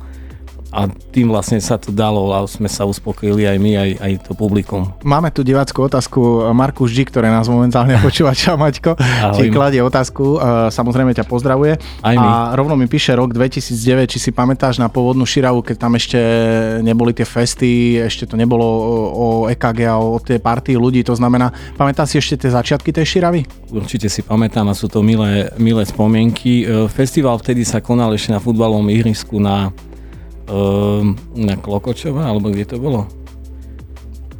A 0.71 0.87
tým 0.87 1.27
vlastne 1.27 1.59
sa 1.59 1.75
to 1.75 1.91
dalo 1.91 2.31
a 2.31 2.47
sme 2.47 2.71
sa 2.71 2.87
uspokojili 2.87 3.43
aj 3.43 3.57
my, 3.59 3.71
aj, 3.75 3.91
aj 3.99 4.11
to 4.23 4.31
publikum. 4.31 4.87
Máme 5.03 5.27
tu 5.35 5.43
diváckú 5.43 5.83
otázku 5.83 6.47
Markus 6.55 6.95
G, 6.95 7.03
ktoré 7.03 7.27
nás 7.27 7.51
momentálne 7.51 7.99
počúva. 8.05 8.31
Čau 8.31 8.55
Maťko, 8.55 8.95
ti 9.35 9.51
kladie 9.51 9.83
otázku, 9.83 10.39
e, 10.39 10.71
samozrejme 10.71 11.11
ťa 11.11 11.27
pozdravuje. 11.27 11.75
Aj 11.99 12.15
my. 12.15 12.23
A 12.23 12.55
rovno 12.55 12.79
mi 12.79 12.87
píše 12.87 13.11
rok 13.11 13.35
2009, 13.35 14.15
či 14.15 14.17
si 14.23 14.31
pamätáš 14.31 14.79
na 14.79 14.87
pôvodnú 14.87 15.27
Širavu, 15.27 15.59
keď 15.59 15.75
tam 15.75 15.99
ešte 15.99 16.19
neboli 16.79 17.11
tie 17.11 17.27
festy, 17.27 17.99
ešte 17.99 18.23
to 18.23 18.39
nebolo 18.39 18.63
o, 18.63 19.27
EKG 19.51 19.79
a 19.91 19.99
o 19.99 20.23
tie 20.23 20.39
party 20.39 20.79
ľudí, 20.79 21.03
to 21.03 21.19
znamená, 21.19 21.51
pamätáš 21.75 22.15
si 22.15 22.23
ešte 22.23 22.47
tie 22.47 22.55
začiatky 22.55 22.95
tej 22.95 23.19
Širavy? 23.19 23.43
Určite 23.75 24.07
si 24.07 24.23
pamätám 24.23 24.71
a 24.71 24.73
sú 24.73 24.87
to 24.87 25.03
milé, 25.03 25.51
milé 25.59 25.83
spomienky. 25.83 26.63
E, 26.63 26.87
Festival 26.87 27.35
vtedy 27.43 27.67
sa 27.67 27.83
konal 27.83 28.15
ešte 28.15 28.31
na 28.31 28.39
futbalovom 28.39 28.87
ihrisku 28.87 29.35
na, 29.35 29.75
na 31.35 31.55
Klokočova, 31.55 32.27
alebo 32.27 32.51
kde 32.51 32.65
to 32.67 32.77
bolo? 32.77 33.07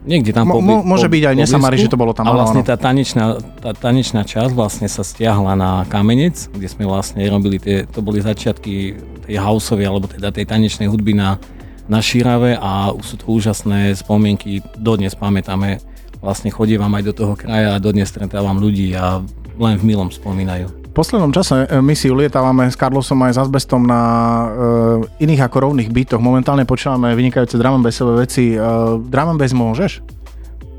Niekde 0.02 0.34
tam 0.34 0.50
po, 0.50 0.58
mo- 0.66 0.82
môže 0.82 1.06
byť 1.06 1.24
aj, 1.30 1.36
nesamári, 1.38 1.78
že 1.78 1.86
to 1.86 1.94
bolo 1.94 2.10
tam, 2.10 2.26
A 2.26 2.34
vlastne 2.34 2.66
tá 2.66 2.74
tanečná, 2.74 3.38
tá 3.62 3.70
tanečná 3.78 4.26
časť 4.26 4.50
vlastne 4.50 4.90
sa 4.90 5.06
stiahla 5.06 5.54
na 5.54 5.86
Kamenec, 5.86 6.50
kde 6.50 6.66
sme 6.66 6.90
vlastne 6.90 7.22
robili 7.30 7.62
tie, 7.62 7.86
to 7.86 8.02
boli 8.02 8.18
začiatky 8.18 8.98
tej 9.30 9.36
houseovej, 9.38 9.86
alebo 9.86 10.10
teda 10.10 10.34
tej 10.34 10.50
tanečnej 10.50 10.90
hudby 10.90 11.14
na, 11.14 11.38
na 11.86 12.02
Šírave 12.02 12.58
a 12.58 12.90
sú 12.98 13.22
to 13.22 13.30
úžasné 13.30 13.94
spomienky, 13.94 14.66
dodnes 14.74 15.14
pamätáme, 15.14 15.78
vlastne 16.18 16.50
chodievam 16.50 16.90
aj 16.98 17.04
do 17.06 17.14
toho 17.14 17.34
kraja 17.38 17.78
a 17.78 17.82
dodnes 17.82 18.10
stretávam 18.10 18.58
ľudí 18.58 18.98
a 18.98 19.22
len 19.62 19.78
v 19.78 19.86
milom 19.86 20.10
spomínajú. 20.10 20.81
V 20.92 21.00
poslednom 21.00 21.32
čase 21.32 21.72
e, 21.72 21.80
my 21.80 21.96
si 21.96 22.12
ulietávame 22.12 22.68
s 22.68 22.76
Carlosom 22.76 23.24
aj 23.24 23.40
s 23.40 23.40
Azbestom 23.40 23.88
na 23.88 24.02
uh, 24.04 25.24
iných 25.24 25.48
ako 25.48 25.72
rovných 25.72 25.88
bytoch. 25.88 26.20
Momentálne 26.20 26.68
počúvame 26.68 27.16
vynikajúce 27.16 27.56
drum 27.56 27.80
bassové 27.80 28.28
veci. 28.28 28.60
Uh, 28.60 29.00
drum 29.00 29.40
bass 29.40 29.56
môžeš? 29.56 30.04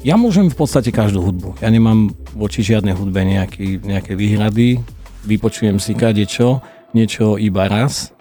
Ja 0.05 0.21
môžem 0.21 0.53
v 0.53 0.57
podstate 0.61 0.93
každú 0.93 1.25
hudbu. 1.25 1.65
Ja 1.65 1.73
nemám 1.73 2.13
voči 2.37 2.61
žiadnej 2.61 2.93
hudbe 2.93 3.25
nejaký, 3.25 3.81
nejaké 3.81 4.13
výhrady. 4.13 4.85
Vypočujem 5.25 5.81
si 5.81 5.97
kade 5.97 6.29
čo, 6.29 6.61
niečo 6.93 7.41
iba 7.41 7.65
raz. 7.65 8.13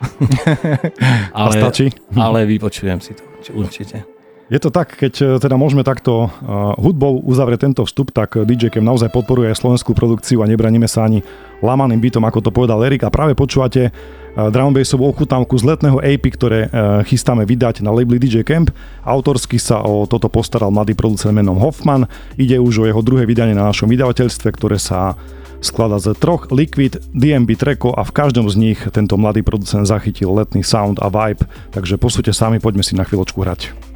ale, 1.36 1.56
A 1.60 1.62
stačí? 1.68 1.92
ale 2.16 2.48
vypočujem 2.48 3.04
si 3.04 3.20
to 3.20 3.28
určite. 3.52 4.08
Je 4.52 4.60
to 4.60 4.68
tak, 4.68 5.00
keď 5.00 5.14
e, 5.16 5.26
teda 5.40 5.56
môžeme 5.56 5.80
takto 5.80 6.28
uh, 6.28 6.76
hudbou 6.76 7.24
uzavrieť 7.24 7.72
tento 7.72 7.88
vstup, 7.88 8.12
tak 8.12 8.36
DJ 8.36 8.68
Cam 8.68 8.84
naozaj 8.84 9.08
podporuje 9.08 9.48
aj 9.48 9.64
slovenskú 9.64 9.96
produkciu 9.96 10.44
a 10.44 10.50
nebraníme 10.52 10.92
sa 10.92 11.08
ani 11.08 11.24
lamaným 11.64 12.04
bytom, 12.04 12.20
ako 12.28 12.44
to 12.44 12.52
povedal 12.52 12.84
Erik. 12.84 13.08
A 13.08 13.14
práve 13.16 13.32
počúvate 13.32 13.96
uh, 13.96 14.52
drum 14.52 14.76
bassovú 14.76 15.08
ochutnávku 15.08 15.56
z 15.56 15.64
letného 15.72 16.04
AP, 16.04 16.36
ktoré 16.36 16.68
chystáme 17.08 17.48
vydať 17.48 17.80
na 17.80 17.96
labeli 17.96 18.20
DJ 18.20 18.44
Camp. 18.44 18.76
Autorsky 19.08 19.56
sa 19.56 19.88
o 19.88 20.04
toto 20.04 20.28
postaral 20.28 20.68
mladý 20.68 21.00
producent 21.00 21.32
menom 21.32 21.56
Hoffman. 21.56 22.12
Ide 22.36 22.60
už 22.60 22.84
o 22.84 22.88
jeho 22.92 23.00
druhé 23.00 23.24
vydanie 23.24 23.56
na 23.56 23.72
našom 23.72 23.88
vydavateľstve, 23.88 24.52
ktoré 24.52 24.76
sa 24.76 25.16
skladá 25.64 25.96
z 25.96 26.12
troch 26.20 26.52
Liquid 26.52 27.00
DMB 27.16 27.56
trackov 27.56 27.96
a 27.96 28.04
v 28.04 28.12
každom 28.12 28.52
z 28.52 28.56
nich 28.60 28.80
tento 28.92 29.16
mladý 29.16 29.48
producent 29.48 29.88
zachytil 29.88 30.36
letný 30.36 30.60
sound 30.60 31.00
a 31.00 31.08
vibe. 31.08 31.48
Takže 31.72 31.96
posúďte 31.96 32.36
sami, 32.36 32.60
poďme 32.60 32.84
si 32.84 33.00
na 33.00 33.08
chvíľočku 33.08 33.40
hrať. 33.40 33.91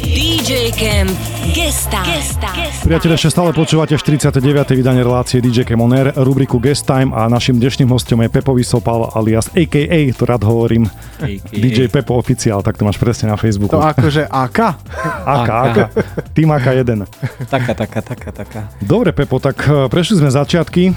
DJ 0.00 0.72
Camp 0.72 1.12
Guest 1.52 1.92
Time. 1.92 2.24
Priatelia, 2.80 3.20
ešte 3.20 3.36
stále 3.36 3.52
počúvate 3.52 3.92
49. 3.92 4.40
vydanie 4.72 5.04
relácie 5.04 5.44
DJ 5.44 5.68
Camp 5.68 5.84
On 5.84 5.92
Air, 5.92 6.16
rubriku 6.16 6.56
Guest 6.56 6.88
Time 6.88 7.12
a 7.12 7.28
našim 7.28 7.60
dnešným 7.60 7.92
hostom 7.92 8.24
je 8.24 8.32
Pepo 8.32 8.56
Vysopal 8.56 9.12
alias 9.12 9.52
AKA, 9.52 10.16
to 10.16 10.24
rád 10.24 10.48
hovorím, 10.48 10.88
AKA. 11.20 11.52
DJ 11.52 11.92
Pepo 11.92 12.16
oficiál, 12.16 12.64
tak 12.64 12.80
to 12.80 12.88
máš 12.88 12.96
presne 12.96 13.28
na 13.28 13.36
Facebooku. 13.36 13.76
To 13.76 13.84
akože 13.84 14.32
AK? 14.32 14.58
AK, 15.28 15.50
AK. 15.52 15.78
Tým 16.32 16.48
AK1. 16.48 17.00
Taká, 17.52 17.76
taká, 17.76 18.00
taká, 18.00 18.30
taká. 18.32 18.60
Dobre 18.80 19.12
Pepo, 19.12 19.36
tak 19.44 19.60
eh, 19.68 19.92
prešli 19.92 20.24
sme 20.24 20.32
začiatky. 20.32 20.96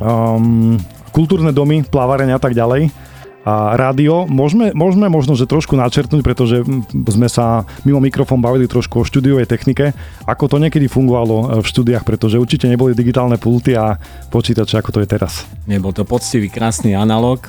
Um, 0.00 0.80
kultúrne 1.12 1.52
domy, 1.52 1.84
plávárenia 1.84 2.40
a 2.40 2.42
tak 2.42 2.56
ďalej 2.56 3.09
a 3.40 3.72
rádio. 3.72 4.28
Môžeme, 4.28 4.76
môžeme 4.76 5.08
možno, 5.08 5.32
že 5.32 5.48
trošku 5.48 5.72
načrtnúť, 5.72 6.20
pretože 6.20 6.60
sme 6.92 7.28
sa 7.28 7.64
mimo 7.88 7.96
mikrofón 7.96 8.44
bavili 8.44 8.68
trošku 8.68 9.00
o 9.00 9.08
štúdiovej 9.08 9.48
technike, 9.48 9.96
ako 10.28 10.44
to 10.48 10.56
niekedy 10.60 10.92
fungovalo 10.92 11.36
e, 11.36 11.64
v 11.64 11.66
štúdiách, 11.66 12.04
pretože 12.04 12.36
určite 12.36 12.68
neboli 12.68 12.92
digitálne 12.92 13.40
pulty 13.40 13.72
a 13.72 13.96
počítače, 14.28 14.84
ako 14.84 14.90
to 14.92 14.98
je 15.00 15.08
teraz. 15.08 15.48
Nebol 15.64 15.96
to 15.96 16.04
poctivý, 16.04 16.52
krásny 16.52 16.92
analog. 16.92 17.48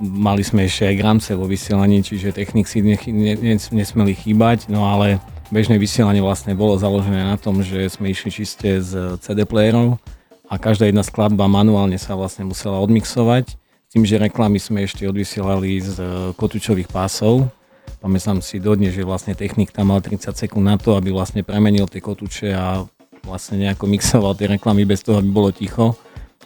Mali 0.00 0.42
sme 0.42 0.64
ešte 0.64 0.88
aj 0.88 0.98
gramce 0.98 1.30
vo 1.36 1.44
vysielaní, 1.44 2.00
čiže 2.00 2.34
technik 2.34 2.66
si 2.66 2.80
ne, 2.80 2.96
ne, 2.96 3.56
nesmeli 3.60 4.12
chýbať, 4.16 4.72
no 4.72 4.88
ale 4.88 5.20
bežné 5.52 5.76
vysielanie 5.76 6.24
vlastne 6.24 6.56
bolo 6.56 6.80
založené 6.80 7.28
na 7.28 7.36
tom, 7.36 7.60
že 7.60 7.92
sme 7.92 8.10
išli 8.10 8.32
čiste 8.32 8.80
z 8.80 9.20
CD 9.20 9.46
playerov 9.46 10.00
a 10.48 10.58
každá 10.58 10.88
jedna 10.88 11.06
skladba 11.06 11.46
manuálne 11.46 12.00
sa 12.00 12.18
vlastne 12.18 12.48
musela 12.48 12.82
odmixovať 12.82 13.63
tým, 13.94 14.02
že 14.02 14.18
reklamy 14.18 14.58
sme 14.58 14.82
ešte 14.82 15.06
odvysielali 15.06 15.78
z 15.78 16.02
e, 16.02 16.06
kotúčových 16.34 16.90
pásov. 16.90 17.46
Pamätám 18.02 18.42
si 18.42 18.58
dodne, 18.58 18.90
že 18.90 19.06
vlastne 19.06 19.38
technik 19.38 19.70
tam 19.70 19.94
mal 19.94 20.02
30 20.02 20.34
sekúnd 20.34 20.66
na 20.66 20.74
to, 20.74 20.98
aby 20.98 21.14
vlastne 21.14 21.46
premenil 21.46 21.86
tie 21.86 22.02
kotúče 22.02 22.50
a 22.58 22.82
vlastne 23.22 23.62
nejako 23.62 23.86
mixoval 23.86 24.34
tie 24.34 24.50
reklamy 24.50 24.82
bez 24.82 25.06
toho, 25.06 25.22
aby 25.22 25.30
bolo 25.30 25.54
ticho. 25.54 25.94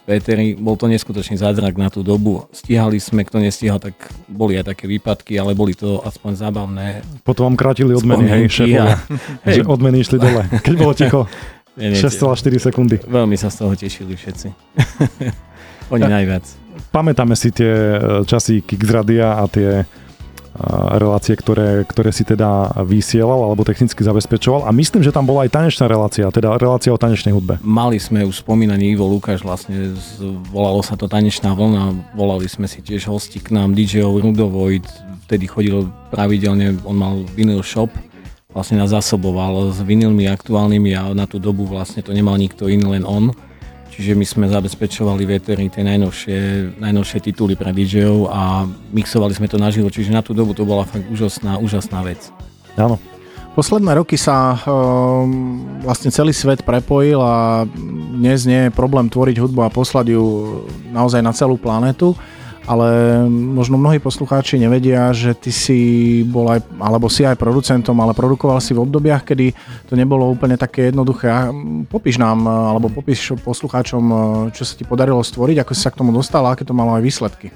Peteri, 0.05 0.53
bol 0.53 0.77
to 0.77 0.85
neskutočný 0.89 1.41
zázrak 1.41 1.73
na 1.73 1.89
tú 1.89 2.05
dobu. 2.05 2.45
Stíhali 2.53 3.01
sme, 3.01 3.25
kto 3.25 3.41
nestíhal, 3.41 3.81
tak 3.81 3.97
boli 4.29 4.53
aj 4.57 4.73
také 4.73 4.85
výpadky, 4.85 5.41
ale 5.41 5.57
boli 5.57 5.73
to 5.73 6.05
aspoň 6.05 6.31
zábavné. 6.37 7.01
Potom 7.25 7.49
vám 7.49 7.57
krátili 7.57 7.97
odmeny, 7.97 8.29
hej, 8.29 8.45
šéfovia. 8.45 8.97
Hej. 9.49 9.65
odmeny 9.73 10.05
išli 10.05 10.21
dole, 10.21 10.45
keď 10.61 10.73
bolo 10.77 10.93
ticho. 10.93 11.25
6,4 11.79 12.61
sekundy. 12.61 13.01
Veľmi 13.09 13.39
sa 13.39 13.49
z 13.49 13.55
toho 13.65 13.73
tešili 13.73 14.13
všetci. 14.13 14.47
Oni 15.93 16.05
najviac 16.05 16.68
pamätáme 16.89 17.37
si 17.37 17.53
tie 17.53 17.69
e, 17.69 17.97
časy 18.25 18.65
Kixradia 18.65 19.39
a 19.39 19.45
tie 19.45 19.81
e, 19.81 19.83
relácie, 20.97 21.37
ktoré, 21.37 21.85
ktoré 21.85 22.09
si 22.09 22.25
teda 22.25 22.73
vysielal 22.83 23.45
alebo 23.45 23.61
technicky 23.63 24.01
zabezpečoval. 24.01 24.65
A 24.65 24.71
myslím, 24.73 25.05
že 25.05 25.13
tam 25.13 25.29
bola 25.29 25.45
aj 25.45 25.53
tanečná 25.53 25.85
relácia, 25.87 26.27
teda 26.33 26.57
relácia 26.57 26.91
o 26.91 26.99
tanečnej 26.99 27.31
hudbe. 27.31 27.61
Mali 27.61 28.01
sme 28.01 28.25
už 28.25 28.41
spomínaný 28.41 28.97
Ivo 28.97 29.05
Lukáš, 29.07 29.45
vlastne 29.45 29.93
volalo 30.49 30.81
sa 30.81 30.97
to 30.97 31.05
Tanečná 31.05 31.53
vlna, 31.53 32.13
volali 32.17 32.49
sme 32.49 32.65
si 32.65 32.81
tiež 32.81 33.07
hosti 33.07 33.39
k 33.39 33.53
nám, 33.53 33.77
DJ-ov 33.77 34.19
Rudo 34.19 34.49
vtedy 35.29 35.45
chodil 35.45 35.85
pravidelne, 36.09 36.81
on 36.89 36.97
mal 36.97 37.21
vinyl 37.37 37.61
shop, 37.61 37.93
vlastne 38.49 38.81
nás 38.81 38.89
zasoboval 38.89 39.69
s 39.69 39.77
vinylmi 39.85 40.25
aktuálnymi 40.25 40.91
a 40.97 41.13
na 41.13 41.29
tú 41.29 41.37
dobu 41.37 41.69
vlastne 41.69 42.01
to 42.01 42.09
nemal 42.17 42.33
nikto 42.33 42.65
iný, 42.65 42.97
len 42.97 43.05
on 43.05 43.29
Čiže 43.99 44.15
my 44.15 44.23
sme 44.23 44.45
zabezpečovali 44.47 45.27
vetery 45.27 45.67
tie 45.67 45.83
najnovšie, 45.83 46.39
najnovšie 46.79 47.19
tituly 47.19 47.59
pre 47.59 47.75
DJov 47.75 48.31
a 48.31 48.63
mixovali 48.95 49.35
sme 49.35 49.51
to 49.51 49.59
naživo, 49.59 49.91
čiže 49.91 50.15
na 50.15 50.23
tú 50.23 50.31
dobu 50.31 50.55
to 50.55 50.63
bola 50.63 50.87
fakt 50.87 51.03
úžasná, 51.11 51.59
úžasná 51.59 51.99
vec. 52.07 52.31
Áno. 52.79 52.95
Posledné 53.59 53.99
roky 53.99 54.15
sa 54.15 54.55
um, 54.55 55.83
vlastne 55.83 56.15
celý 56.15 56.31
svet 56.31 56.63
prepojil 56.63 57.19
a 57.19 57.67
dnes 58.15 58.47
nie 58.47 58.71
je 58.71 58.71
problém 58.71 59.11
tvoriť 59.11 59.35
hudbu 59.35 59.67
a 59.67 59.73
poslať 59.73 60.15
ju 60.15 60.23
naozaj 60.95 61.19
na 61.19 61.35
celú 61.35 61.59
planetu 61.59 62.15
ale 62.69 63.25
možno 63.33 63.81
mnohí 63.81 63.97
poslucháči 63.97 64.61
nevedia, 64.61 65.09
že 65.09 65.33
ty 65.33 65.49
si 65.49 65.79
bol 66.21 66.53
aj, 66.53 66.61
alebo 66.77 67.09
si 67.09 67.25
aj 67.25 67.33
producentom, 67.33 67.97
ale 67.97 68.13
produkoval 68.13 68.61
si 68.61 68.77
v 68.77 68.85
obdobiach, 68.85 69.25
kedy 69.25 69.57
to 69.89 69.97
nebolo 69.97 70.29
úplne 70.29 70.53
také 70.53 70.93
jednoduché. 70.93 71.49
Popíš 71.89 72.21
nám, 72.21 72.45
alebo 72.45 72.93
popíš 72.93 73.33
poslucháčom, 73.41 74.03
čo 74.53 74.61
sa 74.69 74.77
ti 74.77 74.85
podarilo 74.85 75.25
stvoriť, 75.25 75.65
ako 75.65 75.71
si 75.73 75.81
sa 75.81 75.89
k 75.89 75.97
tomu 75.97 76.13
dostal 76.13 76.45
a 76.45 76.53
aké 76.53 76.61
to 76.61 76.77
malo 76.77 76.93
aj 76.93 77.01
výsledky. 77.01 77.49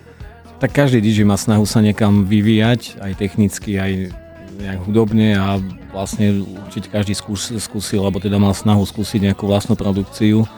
Tak 0.57 0.73
každý 0.73 0.97
DJ 0.97 1.29
má 1.29 1.37
snahu 1.37 1.69
sa 1.69 1.77
niekam 1.85 2.25
vyvíjať, 2.25 2.97
aj 2.97 3.13
technicky, 3.13 3.77
aj 3.77 4.09
nejak 4.57 4.81
hudobne 4.89 5.37
a 5.37 5.61
vlastne 5.93 6.41
určite 6.41 6.89
každý 6.89 7.13
skús, 7.13 7.53
skúsil, 7.61 8.01
alebo 8.01 8.17
teda 8.17 8.41
mal 8.41 8.57
snahu 8.57 8.81
skúsiť 8.81 9.29
nejakú 9.29 9.45
vlastnú 9.45 9.77
produkciu 9.77 10.49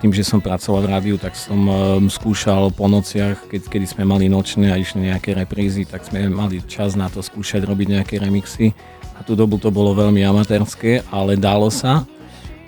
tým, 0.00 0.12
že 0.12 0.28
som 0.28 0.44
pracoval 0.44 0.84
v 0.84 0.90
rádiu, 0.92 1.16
tak 1.16 1.32
som 1.32 1.56
um, 1.56 2.06
skúšal 2.12 2.68
po 2.68 2.84
nociach, 2.84 3.48
keď, 3.48 3.62
kedy 3.72 3.86
sme 3.88 4.04
mali 4.04 4.28
nočné 4.28 4.68
a 4.68 4.76
išli 4.76 5.08
nejaké 5.08 5.32
reprízy, 5.32 5.88
tak 5.88 6.04
sme 6.04 6.28
mali 6.28 6.60
čas 6.68 6.92
na 6.92 7.08
to 7.08 7.24
skúšať 7.24 7.64
robiť 7.64 7.96
nejaké 7.96 8.20
remixy. 8.20 8.76
A 9.16 9.24
tú 9.24 9.32
dobu 9.32 9.56
to 9.56 9.72
bolo 9.72 9.96
veľmi 9.96 10.20
amatérske, 10.20 11.00
ale 11.08 11.40
dalo 11.40 11.72
sa. 11.72 12.04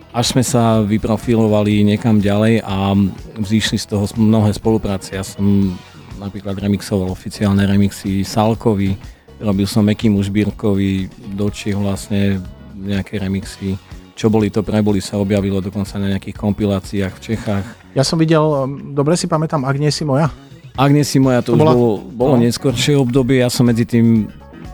Až 0.08 0.32
sme 0.32 0.40
sa 0.40 0.80
vyprofilovali 0.80 1.85
niekam 1.85 2.16
ďalej 2.16 2.64
a 2.64 2.97
vzýšli 3.37 3.76
z 3.76 3.87
toho 3.92 4.08
mnohé 4.16 4.56
spolupráce. 4.56 5.12
Ja 5.12 5.20
som 5.20 5.76
napríklad 6.16 6.56
remixoval 6.56 7.12
oficiálne 7.12 7.68
remixy 7.68 8.25
Salkovi, 8.25 8.97
robil 9.37 9.68
som 9.68 9.85
Mekimu 9.85 10.25
Žbírkovi, 10.25 11.12
Doči 11.37 11.76
vlastne 11.76 12.40
nejaké 12.73 13.20
remixy 13.20 13.76
čo 14.18 14.26
boli 14.26 14.50
to 14.50 14.66
preboli 14.66 14.98
sa 14.98 15.14
objavilo 15.14 15.62
dokonca 15.62 15.94
na 16.02 16.18
nejakých 16.18 16.34
kompiláciách 16.34 17.12
v 17.14 17.20
Čechách. 17.22 17.64
Ja 17.94 18.02
som 18.02 18.18
videl, 18.18 18.42
um, 18.42 18.90
dobre 18.90 19.14
si 19.14 19.30
pamätám, 19.30 19.62
Ak 19.62 19.78
nie 19.78 19.94
si 19.94 20.02
moja? 20.02 20.34
Ak 20.75 20.90
nie 20.90 21.06
si 21.06 21.22
moja, 21.22 21.38
to, 21.38 21.54
to 21.54 21.58
už 21.58 21.60
bola... 21.62 21.72
bolo, 21.78 21.94
bolo 22.02 22.34
no. 22.34 22.42
neskôršie 22.42 22.98
obdobie, 22.98 23.38
ja 23.38 23.46
som 23.46 23.70
medzi 23.70 23.87
tým 23.87 24.26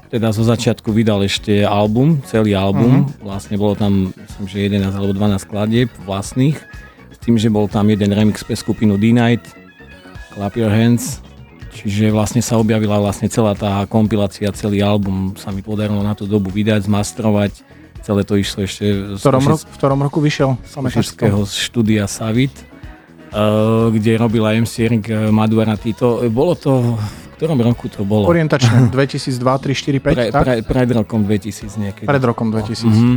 teda 0.09 0.31
zo 0.33 0.47
začiatku 0.47 0.95
vydal 0.95 1.27
ešte 1.27 1.67
album, 1.67 2.23
celý 2.25 2.55
album, 2.55 3.05
uh-huh. 3.05 3.25
vlastne 3.25 3.59
bolo 3.59 3.75
tam, 3.75 4.15
myslím, 4.15 4.47
že 4.47 4.57
11 4.71 4.95
alebo 4.95 5.13
12 5.13 5.43
skladieb 5.43 5.89
vlastných, 6.07 6.57
s 7.11 7.19
tým, 7.19 7.35
že 7.35 7.51
bol 7.51 7.67
tam 7.67 7.91
jeden 7.91 8.15
remix 8.15 8.47
pre 8.47 8.55
skupinu 8.55 8.95
D-Night, 8.95 9.43
Clap 10.33 10.55
Your 10.55 10.71
Hands, 10.71 11.03
čiže 11.75 12.15
vlastne 12.15 12.39
sa 12.47 12.63
objavila 12.63 13.03
vlastne 13.03 13.27
celá 13.27 13.59
tá 13.59 13.83
kompilácia, 13.91 14.55
celý 14.55 14.87
album 14.87 15.35
sa 15.35 15.51
mi 15.51 15.67
podarilo 15.67 15.99
na 16.05 16.15
tú 16.15 16.31
dobu 16.31 16.47
vydať, 16.47 16.87
zmastrovať, 16.87 17.74
Celé 18.05 18.21
to 18.29 18.37
išlo 18.37 18.69
ešte 18.69 18.85
v 18.85 19.17
ktorom, 19.17 19.45
roku, 19.49 19.65
v 19.65 19.77
ktorom 19.81 19.99
roku 20.05 20.19
vyšiel? 20.21 20.61
Z 21.49 21.57
štúdia 21.57 22.05
Savit, 22.05 22.53
uh, 23.33 23.89
kde 23.89 24.21
robila 24.21 24.53
MC 24.53 24.85
Erik 24.85 25.09
eh, 25.09 25.33
Maduara 25.33 25.73
Tito. 25.81 26.21
Bolo 26.29 26.53
to, 26.53 27.01
v 27.01 27.35
ktorom 27.41 27.65
roku 27.65 27.89
to 27.89 28.05
bolo? 28.05 28.29
Orientačne, 28.29 28.93
2002, 28.93 29.41
3, 29.41 30.05
4, 30.05 30.05
5, 30.05 30.13
pre, 30.13 30.25
tak? 30.29 30.45
Pre, 30.45 30.55
pred 30.69 30.89
rokom 30.93 31.25
2000 31.25 31.81
niekedy. 31.81 32.05
Pred 32.05 32.23
rokom 32.29 32.53
2000. 32.53 32.85
Mm-hmm. 32.85 33.17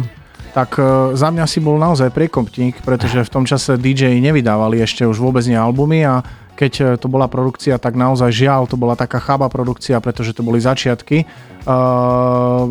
Tak 0.56 0.80
uh, 0.80 1.12
za 1.20 1.36
mňa 1.36 1.44
si 1.52 1.60
bol 1.60 1.76
naozaj 1.76 2.08
priekopník, 2.16 2.80
pretože 2.80 3.28
v 3.28 3.30
tom 3.30 3.44
čase 3.44 3.76
DJ 3.76 4.16
nevydávali 4.24 4.80
ešte 4.80 5.04
už 5.04 5.20
vôbec 5.20 5.44
nie 5.52 5.60
albumy 5.60 6.08
a 6.08 6.24
keď 6.58 6.74
e, 6.82 6.84
to 6.98 7.06
bola 7.06 7.30
produkcia, 7.30 7.78
tak 7.78 7.94
naozaj 7.94 8.34
žiaľ, 8.34 8.66
to 8.66 8.74
bola 8.74 8.98
taká 8.98 9.22
chába 9.22 9.46
produkcia, 9.46 10.02
pretože 10.02 10.34
to 10.34 10.42
boli 10.42 10.58
začiatky. 10.58 11.30
Uh, 11.68 12.64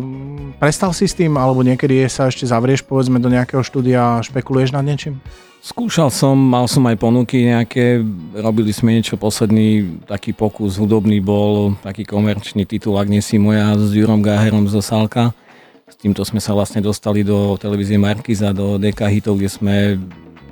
prestal 0.57 0.89
si 0.89 1.05
s 1.05 1.13
tým, 1.13 1.37
alebo 1.37 1.61
niekedy 1.61 2.09
sa 2.09 2.33
ešte 2.33 2.49
zavrieš, 2.49 2.81
povedzme, 2.81 3.21
do 3.21 3.29
nejakého 3.29 3.61
štúdia 3.61 4.17
a 4.17 4.25
špekuluješ 4.25 4.73
nad 4.73 4.81
niečím? 4.81 5.21
Skúšal 5.61 6.09
som, 6.09 6.33
mal 6.33 6.65
som 6.65 6.85
aj 6.89 6.97
ponuky 6.97 7.45
nejaké, 7.45 8.01
robili 8.37 8.73
sme 8.73 8.97
niečo, 8.97 9.19
posledný 9.21 10.01
taký 10.09 10.33
pokus 10.33 10.81
hudobný 10.81 11.21
bol, 11.21 11.77
taký 11.81 12.05
komerčný 12.05 12.65
titul 12.65 12.97
Ak 12.97 13.09
nie 13.09 13.21
si 13.21 13.37
moja 13.37 13.73
s 13.77 13.93
Jurom 13.93 14.21
Gáherom 14.21 14.65
zo 14.69 14.81
Salka. 14.81 15.33
S 15.87 15.95
týmto 15.99 16.23
sme 16.25 16.37
sa 16.43 16.57
vlastne 16.57 16.79
dostali 16.79 17.25
do 17.25 17.57
televízie 17.57 18.01
Markiza, 18.01 18.53
do 18.53 18.81
DK 18.81 19.07
hitov, 19.07 19.37
kde 19.37 19.49
sme 19.49 19.75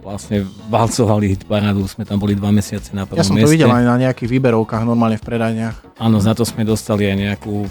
vlastne 0.05 0.45
valcovali 0.69 1.33
hit 1.33 1.49
parádu, 1.49 1.89
sme 1.89 2.05
tam 2.05 2.21
boli 2.21 2.37
dva 2.37 2.53
mesiace 2.53 2.93
na 2.93 3.09
prvom 3.09 3.17
Ja 3.17 3.25
som 3.25 3.33
to 3.33 3.41
mieste. 3.41 3.57
videl 3.57 3.73
aj 3.73 3.85
na 3.89 3.97
nejakých 4.05 4.29
výberovkách, 4.37 4.85
normálne 4.85 5.17
v 5.17 5.25
predajniach. 5.25 5.97
Áno, 5.97 6.21
za 6.21 6.37
to 6.37 6.45
sme 6.45 6.61
dostali 6.61 7.09
aj 7.09 7.17
nejakú, 7.17 7.65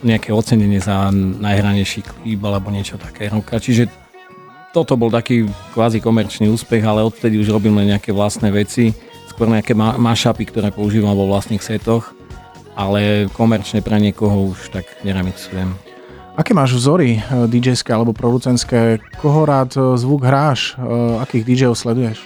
nejaké 0.00 0.32
ocenenie 0.32 0.80
za 0.80 1.12
najhranejší 1.12 2.00
klip 2.08 2.40
alebo 2.40 2.72
niečo 2.72 2.96
také 2.96 3.28
roka. 3.28 3.60
Čiže 3.60 3.92
toto 4.72 4.96
bol 4.96 5.12
taký 5.12 5.44
kvázi 5.76 6.00
komerčný 6.00 6.48
úspech, 6.48 6.80
ale 6.80 7.04
odtedy 7.04 7.36
už 7.36 7.52
robíme 7.52 7.84
nejaké 7.84 8.16
vlastné 8.16 8.48
veci, 8.48 8.96
skôr 9.28 9.44
nejaké 9.52 9.76
ma- 9.76 10.00
mašapy, 10.00 10.48
ktoré 10.48 10.72
používam 10.72 11.12
vo 11.12 11.28
vlastných 11.28 11.60
setoch, 11.60 12.16
ale 12.72 13.28
komerčne 13.36 13.84
pre 13.84 14.00
niekoho 14.00 14.56
už 14.56 14.72
tak 14.72 14.88
neremixujem. 15.04 15.91
Aké 16.32 16.56
máš 16.56 16.72
vzory 16.80 17.20
eh, 17.20 17.44
DJ-ské 17.44 17.92
alebo 17.92 18.16
producentské? 18.16 19.04
Koho 19.20 19.44
rád 19.44 19.76
eh, 19.76 19.84
zvuk 20.00 20.24
hráš? 20.24 20.80
Eh, 20.80 21.20
Akých 21.20 21.44
DJ-ov 21.44 21.76
sleduješ? 21.76 22.24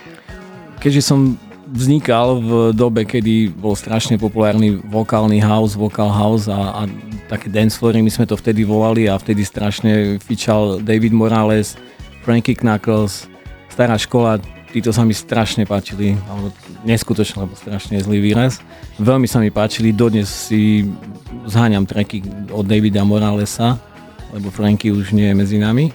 Keďže 0.78 1.02
som 1.02 1.34
vznikal 1.66 2.38
v 2.38 2.50
dobe, 2.70 3.02
kedy 3.02 3.50
bol 3.50 3.74
strašne 3.74 4.14
populárny 4.14 4.78
vokálny 4.86 5.42
house, 5.42 5.74
vocal 5.74 6.14
house 6.14 6.46
a, 6.46 6.86
a 6.86 6.86
také 7.26 7.50
dance 7.50 7.74
floory, 7.74 7.98
my 7.98 8.12
sme 8.12 8.30
to 8.30 8.38
vtedy 8.38 8.62
volali 8.62 9.10
a 9.10 9.18
vtedy 9.18 9.42
strašne 9.42 10.22
fičal 10.22 10.78
David 10.78 11.10
Morales, 11.10 11.74
Frankie 12.22 12.54
Knuckles, 12.54 13.26
stará 13.66 13.98
škola, 13.98 14.38
títo 14.70 14.94
sa 14.94 15.02
mi 15.02 15.10
strašne 15.10 15.66
páčili, 15.66 16.14
alebo 16.30 16.54
neskutočne, 16.86 17.42
lebo 17.42 17.58
strašne 17.58 17.98
zlý 17.98 18.22
výraz. 18.22 18.62
Veľmi 19.02 19.26
sa 19.26 19.42
mi 19.42 19.50
páčili, 19.50 19.90
dodnes 19.90 20.30
si 20.30 20.86
zháňam 21.50 21.82
tracky 21.82 22.22
od 22.54 22.62
Davida 22.62 23.02
Moralesa, 23.02 23.74
lebo 24.34 24.50
Franky 24.50 24.90
už 24.90 25.12
nie 25.12 25.30
je 25.30 25.34
medzi 25.36 25.58
nami. 25.58 25.92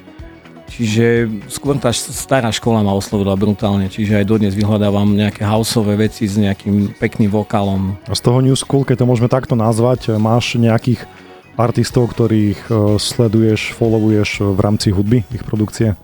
Čiže 0.71 1.27
skôr 1.51 1.75
tá 1.75 1.91
stará 1.91 2.47
škola 2.47 2.79
ma 2.79 2.95
oslovila 2.95 3.35
brutálne, 3.35 3.91
čiže 3.91 4.23
aj 4.23 4.25
dodnes 4.25 4.55
vyhľadávam 4.55 5.19
nejaké 5.19 5.43
houseové 5.43 6.07
veci 6.07 6.23
s 6.23 6.39
nejakým 6.39 6.95
pekným 6.95 7.27
vokálom. 7.27 7.99
A 8.07 8.15
z 8.15 8.23
toho 8.23 8.39
New 8.39 8.55
School, 8.55 8.87
keď 8.87 9.03
to 9.03 9.09
môžeme 9.11 9.27
takto 9.27 9.59
nazvať, 9.59 10.15
máš 10.15 10.55
nejakých 10.55 11.03
artistov, 11.59 12.15
ktorých 12.15 12.71
e, 12.71 12.95
sleduješ, 12.95 13.75
followuješ 13.75 14.55
v 14.55 14.59
rámci 14.63 14.95
hudby, 14.95 15.27
ich 15.35 15.43
produkcie? 15.43 15.99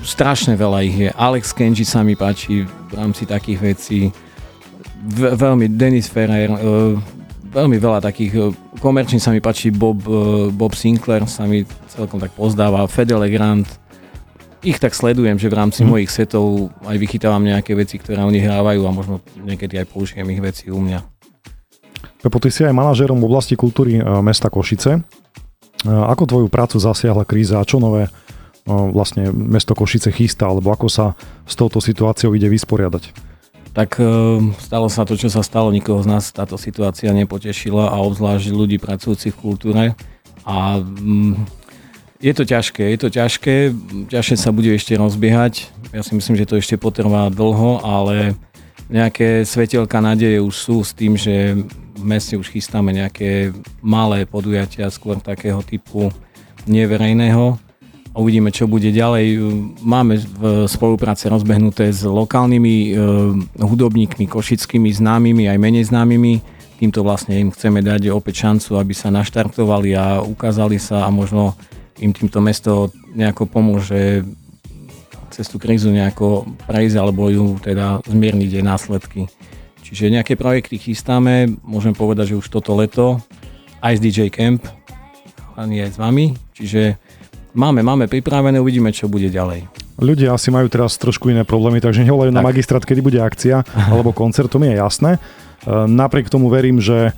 Strašne 0.00 0.56
veľa 0.56 0.78
ich 0.88 0.96
je. 0.96 1.10
Alex 1.12 1.52
Kenji 1.52 1.84
sa 1.84 2.00
mi 2.00 2.16
páči 2.16 2.64
v 2.64 2.92
rámci 2.96 3.28
takých 3.28 3.58
vecí. 3.60 3.98
V- 5.04 5.36
veľmi 5.36 5.68
Dennis 5.76 6.08
Ferrer, 6.08 6.48
veľmi 7.54 7.78
veľa 7.78 8.02
takých, 8.02 8.32
uh, 8.34 8.50
komerčne 8.82 9.22
sa 9.22 9.30
mi 9.30 9.38
páči 9.38 9.70
Bob, 9.70 10.02
uh, 10.04 10.50
Bob 10.50 10.74
Sinclair, 10.74 11.24
sa 11.30 11.46
mi 11.46 11.62
celkom 11.88 12.18
tak 12.18 12.34
pozdáva, 12.34 12.82
Fedele 12.90 13.30
Grant. 13.30 13.70
Ich 14.64 14.80
tak 14.80 14.96
sledujem, 14.96 15.36
že 15.36 15.52
v 15.52 15.60
rámci 15.60 15.84
Mhm. 15.84 15.88
mojich 15.88 16.10
setov 16.10 16.72
aj 16.88 16.96
vychytávam 16.96 17.44
nejaké 17.44 17.76
veci, 17.76 18.00
ktoré 18.00 18.24
oni 18.24 18.40
hrávajú 18.42 18.80
a 18.84 18.90
možno 18.90 19.20
niekedy 19.38 19.76
aj 19.78 19.86
použijem 19.92 20.26
ich 20.32 20.40
veci 20.40 20.72
u 20.72 20.80
mňa. 20.80 21.04
Pepo, 22.24 22.40
ty 22.40 22.48
si 22.48 22.64
aj 22.64 22.72
manažérom 22.72 23.20
v 23.20 23.28
oblasti 23.28 23.52
kultúry 23.52 24.00
e, 24.00 24.02
mesta 24.24 24.48
Košice. 24.48 24.96
E, 24.96 25.00
Ako 25.84 26.24
tvoju 26.24 26.48
prácu 26.48 26.80
zasiahla 26.80 27.28
kríza 27.28 27.60
a 27.60 27.68
čo 27.68 27.76
nové 27.76 28.08
e, 28.08 28.10
vlastne 28.72 29.28
mesto 29.28 29.76
Košice 29.76 30.08
chystá, 30.08 30.48
alebo 30.48 30.72
ako 30.72 30.88
sa 30.88 31.12
s 31.44 31.52
touto 31.52 31.84
situáciou 31.84 32.32
ide 32.32 32.48
vysporiadať? 32.48 33.12
Tak 33.74 33.98
uh, 33.98 34.38
stalo 34.62 34.86
sa 34.86 35.02
to, 35.02 35.18
čo 35.18 35.26
sa 35.26 35.42
stalo, 35.42 35.74
nikoho 35.74 35.98
z 35.98 36.06
nás 36.06 36.30
táto 36.30 36.54
situácia 36.54 37.10
nepotešila 37.10 37.90
a 37.90 37.98
obzvlášť 38.06 38.54
ľudí 38.54 38.78
pracujúcich 38.78 39.34
v 39.34 39.42
kultúre. 39.42 39.84
A 40.46 40.78
mm, 40.78 41.34
je 42.22 42.32
to 42.32 42.46
ťažké, 42.46 42.94
je 42.94 42.98
to 43.02 43.08
ťažké, 43.10 43.74
ťažšie 44.14 44.36
sa 44.38 44.54
bude 44.54 44.70
ešte 44.70 44.94
rozbiehať. 44.94 45.68
Ja 45.90 46.06
si 46.06 46.14
myslím, 46.14 46.38
že 46.38 46.46
to 46.46 46.56
ešte 46.62 46.78
potrvá 46.78 47.26
dlho, 47.34 47.82
ale 47.82 48.38
nejaké 48.86 49.42
svetelka 49.42 49.98
nádeje 49.98 50.38
už 50.38 50.54
sú 50.54 50.76
s 50.86 50.94
tým, 50.94 51.18
že 51.18 51.58
v 51.98 52.04
meste 52.06 52.38
už 52.38 52.54
chystáme 52.54 52.94
nejaké 52.94 53.50
malé 53.82 54.22
podujatia, 54.22 54.86
skôr 54.86 55.18
takého 55.18 55.58
typu 55.66 56.14
neverejného. 56.70 57.58
Uvidíme, 58.14 58.54
čo 58.54 58.70
bude 58.70 58.94
ďalej. 58.94 59.42
Máme 59.82 60.22
v 60.22 60.70
spolupráce 60.70 61.26
rozbehnuté 61.26 61.90
s 61.90 62.06
lokálnymi 62.06 62.74
e, 62.78 62.90
hudobníkmi, 63.58 64.30
košickými 64.30 64.86
známymi, 64.94 65.50
aj 65.50 65.58
menej 65.58 65.90
známymi. 65.90 66.38
Týmto 66.78 67.02
vlastne 67.02 67.42
im 67.42 67.50
chceme 67.50 67.82
dať 67.82 68.14
opäť 68.14 68.46
šancu, 68.46 68.78
aby 68.78 68.94
sa 68.94 69.10
naštartovali 69.10 69.98
a 69.98 70.22
ukázali 70.22 70.78
sa 70.78 71.02
a 71.02 71.10
možno 71.10 71.58
im 71.98 72.14
týmto 72.14 72.38
mesto 72.38 72.94
nejako 73.18 73.50
pomôže 73.50 74.22
cez 75.34 75.50
tú 75.50 75.58
krízu 75.58 75.90
nejako 75.90 76.46
prejsť 76.70 76.96
alebo 77.02 77.26
ju 77.34 77.58
teda 77.58 77.98
zmierniť 78.06 78.50
jej 78.54 78.62
následky. 78.62 79.26
Čiže 79.82 80.14
nejaké 80.14 80.38
projekty 80.38 80.78
chystáme, 80.78 81.58
môžem 81.66 81.90
povedať, 81.98 82.30
že 82.30 82.38
už 82.38 82.46
toto 82.46 82.78
leto 82.78 83.18
aj 83.82 83.98
z 83.98 84.02
DJ 84.06 84.30
Camp, 84.30 84.62
ani 85.58 85.82
aj 85.82 85.90
s 85.94 85.98
vami, 85.98 86.38
čiže 86.54 86.94
máme, 87.54 87.80
máme 87.80 88.10
pripravené, 88.10 88.58
uvidíme, 88.60 88.90
čo 88.90 89.06
bude 89.06 89.30
ďalej. 89.30 89.66
Ľudia 89.94 90.34
asi 90.34 90.50
majú 90.50 90.66
teraz 90.66 90.98
trošku 90.98 91.30
iné 91.30 91.46
problémy, 91.46 91.78
takže 91.78 92.02
nevolajú 92.02 92.34
na 92.34 92.42
magistrát, 92.42 92.82
kedy 92.82 93.00
bude 93.00 93.18
akcia 93.22 93.62
alebo 93.88 94.10
koncert, 94.10 94.50
to 94.50 94.58
mi 94.58 94.74
je 94.74 94.82
jasné. 94.82 95.16
E, 95.16 95.18
Napriek 95.86 96.26
tomu 96.26 96.50
verím, 96.50 96.82
že 96.82 97.10
e, 97.10 97.12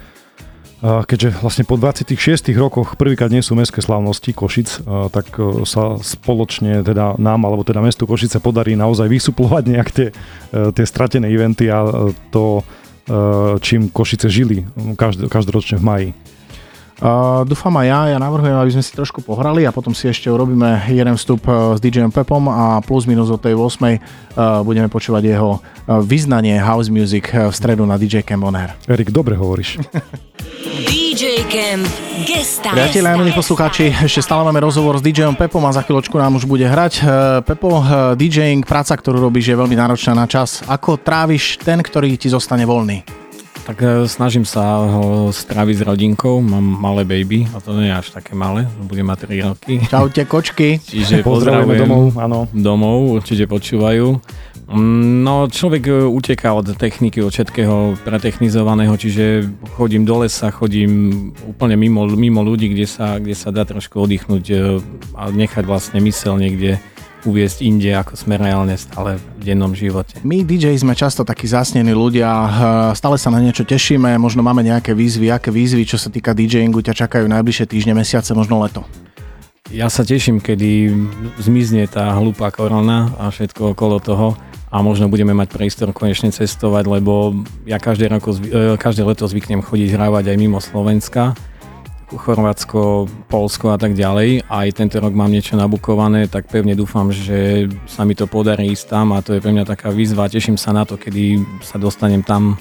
keďže 0.85 1.40
vlastne 1.40 1.64
po 1.64 1.81
26 1.81 2.53
rokoch 2.53 3.01
prvýkrát 3.01 3.33
nie 3.33 3.40
sú 3.40 3.57
mestské 3.57 3.81
slávnosti 3.81 4.37
Košic, 4.37 4.68
e, 4.68 5.09
tak 5.09 5.33
sa 5.64 5.96
spoločne 5.96 6.85
teda 6.85 7.16
nám, 7.16 7.49
alebo 7.49 7.64
teda 7.64 7.81
mestu 7.81 8.05
Košice 8.05 8.37
podarí 8.44 8.77
naozaj 8.77 9.09
vysuplovať 9.09 9.64
nejak 9.72 9.88
tie, 9.88 10.09
tie 10.53 10.85
stratené 10.85 11.33
eventy 11.33 11.72
a 11.72 11.81
to, 12.29 12.61
čím 13.62 13.88
Košice 13.88 14.27
žili 14.27 14.66
každ- 15.01 15.31
každoročne 15.33 15.79
v 15.81 15.85
maji. 15.87 16.09
Uh, 16.96 17.44
dúfam 17.44 17.76
aj 17.76 17.87
ja, 17.92 18.00
ja 18.16 18.18
navrhujem, 18.18 18.56
aby 18.56 18.72
sme 18.72 18.80
si 18.80 18.96
trošku 18.96 19.20
pohrali 19.20 19.68
a 19.68 19.70
potom 19.74 19.92
si 19.92 20.09
ešte 20.09 20.32
urobíme 20.32 20.88
jeden 20.88 21.12
vstup 21.20 21.44
uh, 21.44 21.76
s 21.76 21.78
DJom 21.85 22.09
Pepom 22.09 22.48
a 22.48 22.80
plus 22.80 23.04
minus 23.04 23.28
od 23.28 23.37
tej 23.37 23.52
8. 23.52 23.61
Uh, 23.61 24.64
budeme 24.64 24.88
počúvať 24.88 25.28
jeho 25.28 25.61
uh, 25.61 26.00
vyznanie 26.00 26.56
house 26.56 26.88
music 26.88 27.28
v 27.28 27.52
stredu 27.52 27.85
na 27.85 28.00
DJ 28.00 28.24
Camp 28.24 28.48
On 28.48 28.56
Air. 28.56 28.72
Erik, 28.88 29.12
dobre 29.12 29.37
hovoríš. 29.37 29.76
DJ 30.88 31.44
Camp 31.52 31.85
Gesta. 32.24 32.72
Priatelia, 32.72 33.12
milí 33.20 33.37
poslucháči, 33.37 33.92
ešte 33.92 34.24
stále 34.24 34.48
máme 34.48 34.64
rozhovor 34.64 34.96
s 34.96 35.04
DJom 35.04 35.37
Pepom 35.37 35.68
a 35.68 35.76
za 35.76 35.85
chvíľočku 35.85 36.16
nám 36.16 36.40
už 36.40 36.48
bude 36.48 36.64
hrať. 36.64 37.04
Pepo, 37.44 37.85
DJing, 38.16 38.64
práca, 38.64 38.96
ktorú 38.96 39.20
robíš, 39.20 39.52
je 39.52 39.56
veľmi 39.56 39.76
náročná 39.76 40.16
na 40.16 40.24
čas. 40.24 40.64
Ako 40.64 40.96
tráviš 40.96 41.61
ten, 41.61 41.80
ktorý 41.80 42.16
ti 42.16 42.32
zostane 42.32 42.64
voľný? 42.64 43.26
Tak 43.66 43.83
e, 43.83 44.07
snažím 44.07 44.46
sa 44.46 44.62
ho 44.87 45.35
stráviť 45.35 45.76
s 45.76 45.83
rodinkou, 45.83 46.38
mám 46.38 46.62
malé 46.62 47.02
baby 47.02 47.50
a 47.50 47.59
to 47.59 47.74
nie 47.74 47.90
je 47.90 47.98
až 47.98 48.14
také 48.14 48.38
malé, 48.38 48.62
bude 48.87 49.02
mať 49.02 49.26
3 49.26 49.48
roky. 49.50 49.74
Čaute, 49.90 50.22
kočky. 50.22 50.79
Čiže 50.87 51.26
Pozdravujeme 51.26 51.74
pozdravujem 51.74 51.81
domov, 51.83 52.05
áno. 52.14 52.38
domov, 52.55 52.98
určite 53.18 53.50
počúvajú. 53.50 54.22
Mm, 54.70 55.26
No, 55.26 55.50
človek 55.50 55.83
e, 55.90 55.94
uteká 56.07 56.55
od 56.55 56.79
techniky, 56.79 57.18
od 57.18 57.35
všetkého 57.35 57.98
pretechnizovaného, 58.07 58.94
čiže 58.94 59.42
chodím 59.74 60.07
do 60.07 60.22
lesa, 60.22 60.55
chodím 60.55 61.35
úplne 61.50 61.74
mimo, 61.74 62.07
mimo 62.07 62.46
ľudí, 62.46 62.70
kde 62.70 62.87
sa, 62.87 63.18
kde 63.18 63.35
sa 63.35 63.50
dá 63.50 63.66
trošku 63.66 63.98
oddychnúť 63.98 64.44
e, 64.46 64.55
a 65.18 65.26
nechať 65.35 65.66
vlastne 65.66 65.98
mysel 66.07 66.38
niekde 66.38 66.79
uviesť 67.24 67.64
inde, 67.64 67.94
ako 67.96 68.18
sme 68.18 68.37
reálne 68.37 68.76
stále 68.76 69.16
v 69.16 69.40
dennom 69.40 69.72
živote. 69.72 70.20
My 70.26 70.44
DJ 70.44 70.76
sme 70.76 70.92
často 70.92 71.24
takí 71.24 71.48
zasnení 71.48 71.96
ľudia, 71.96 72.29
eh, 72.29 72.50
stále 72.92 73.16
sa 73.16 73.33
na 73.33 73.40
niečo 73.40 73.64
tešíme, 73.64 74.18
možno 74.20 74.44
máme 74.44 74.61
nejaké 74.61 74.92
výzvy, 74.92 75.33
aké 75.33 75.48
výzvy, 75.48 75.88
čo 75.88 75.96
sa 75.96 76.12
týka 76.12 76.37
DJingu, 76.37 76.85
ťa 76.85 77.07
čakajú 77.07 77.24
najbližšie 77.31 77.66
týždne, 77.70 77.96
mesiace, 77.96 78.37
možno 78.37 78.61
leto. 78.61 78.85
Ja 79.74 79.90
sa 79.90 80.07
teším, 80.07 80.38
kedy 80.38 80.94
zmizne 81.42 81.90
tá 81.90 82.14
hlúpa 82.14 82.55
korona 82.55 83.11
a 83.18 83.35
všetko 83.35 83.74
okolo 83.74 83.98
toho 83.98 84.38
a 84.70 84.79
možno 84.79 85.11
budeme 85.11 85.35
mať 85.35 85.50
priestor 85.50 85.90
konečne 85.90 86.31
cestovať, 86.31 86.87
lebo 86.87 87.35
ja 87.66 87.83
každé, 87.83 88.07
roko, 88.12 88.31
zvy- 88.31 88.52
e, 88.52 88.79
každé 88.79 89.02
leto 89.02 89.26
zvyknem 89.26 89.66
chodiť 89.66 89.94
hrávať 89.94 90.31
aj 90.31 90.37
mimo 90.38 90.62
Slovenska. 90.62 91.35
Chorvátsko, 92.07 93.11
Polsko 93.27 93.75
a 93.75 93.79
tak 93.79 93.99
ďalej. 93.99 94.47
Aj 94.47 94.69
tento 94.71 95.03
rok 95.03 95.11
mám 95.11 95.31
niečo 95.31 95.59
nabukované, 95.59 96.31
tak 96.31 96.47
pevne 96.47 96.79
dúfam, 96.79 97.11
že 97.11 97.66
sa 97.90 98.07
mi 98.07 98.14
to 98.14 98.31
podarí 98.31 98.71
ísť 98.71 98.87
tam 98.87 99.11
a 99.11 99.23
to 99.23 99.35
je 99.35 99.42
pre 99.42 99.51
mňa 99.51 99.66
taká 99.66 99.90
výzva. 99.90 100.31
Teším 100.31 100.55
sa 100.55 100.71
na 100.71 100.87
to, 100.87 100.95
kedy 100.95 101.42
sa 101.66 101.83
dostanem 101.83 102.23
tam 102.23 102.55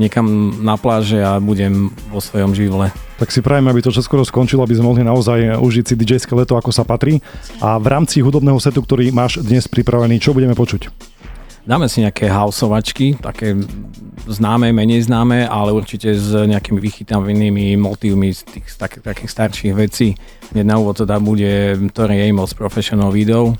niekam 0.00 0.54
na 0.62 0.78
pláže 0.80 1.20
a 1.20 1.36
budem 1.42 1.92
vo 2.08 2.22
svojom 2.22 2.54
živle. 2.54 2.94
Tak 3.18 3.28
si 3.28 3.44
prajeme, 3.44 3.68
aby 3.68 3.84
to 3.84 3.92
skoro 3.92 4.24
skončilo, 4.24 4.64
aby 4.64 4.78
sme 4.78 4.88
mohli 4.88 5.02
naozaj 5.04 5.58
užiť 5.60 5.84
si 5.84 5.94
dj 5.98 6.22
leto, 6.32 6.56
ako 6.56 6.70
sa 6.72 6.86
patrí. 6.86 7.20
A 7.60 7.76
v 7.76 7.86
rámci 7.90 8.22
hudobného 8.24 8.56
setu, 8.62 8.80
ktorý 8.80 9.12
máš 9.12 9.42
dnes 9.42 9.68
pripravený, 9.68 10.22
čo 10.22 10.32
budeme 10.32 10.56
počuť? 10.56 10.88
Dáme 11.62 11.86
si 11.86 12.02
nejaké 12.02 12.26
houseovačky, 12.26 13.22
také 13.22 13.54
známe, 14.26 14.74
menej 14.74 15.06
známe, 15.06 15.46
ale 15.46 15.70
určite 15.70 16.10
s 16.10 16.34
nejakými 16.34 16.82
vychytavenými 16.82 17.78
motívmi 17.78 18.34
z 18.34 18.42
tých 18.42 18.66
tak, 18.74 18.98
takých 18.98 19.30
starších 19.30 19.70
vecí. 19.70 20.18
Hneď 20.50 20.66
na 20.66 20.82
úvod 20.82 21.06
teda 21.06 21.22
bude 21.22 21.78
Tori 21.94 22.18
Amos 22.26 22.50
Professional 22.58 23.14
Video, 23.14 23.54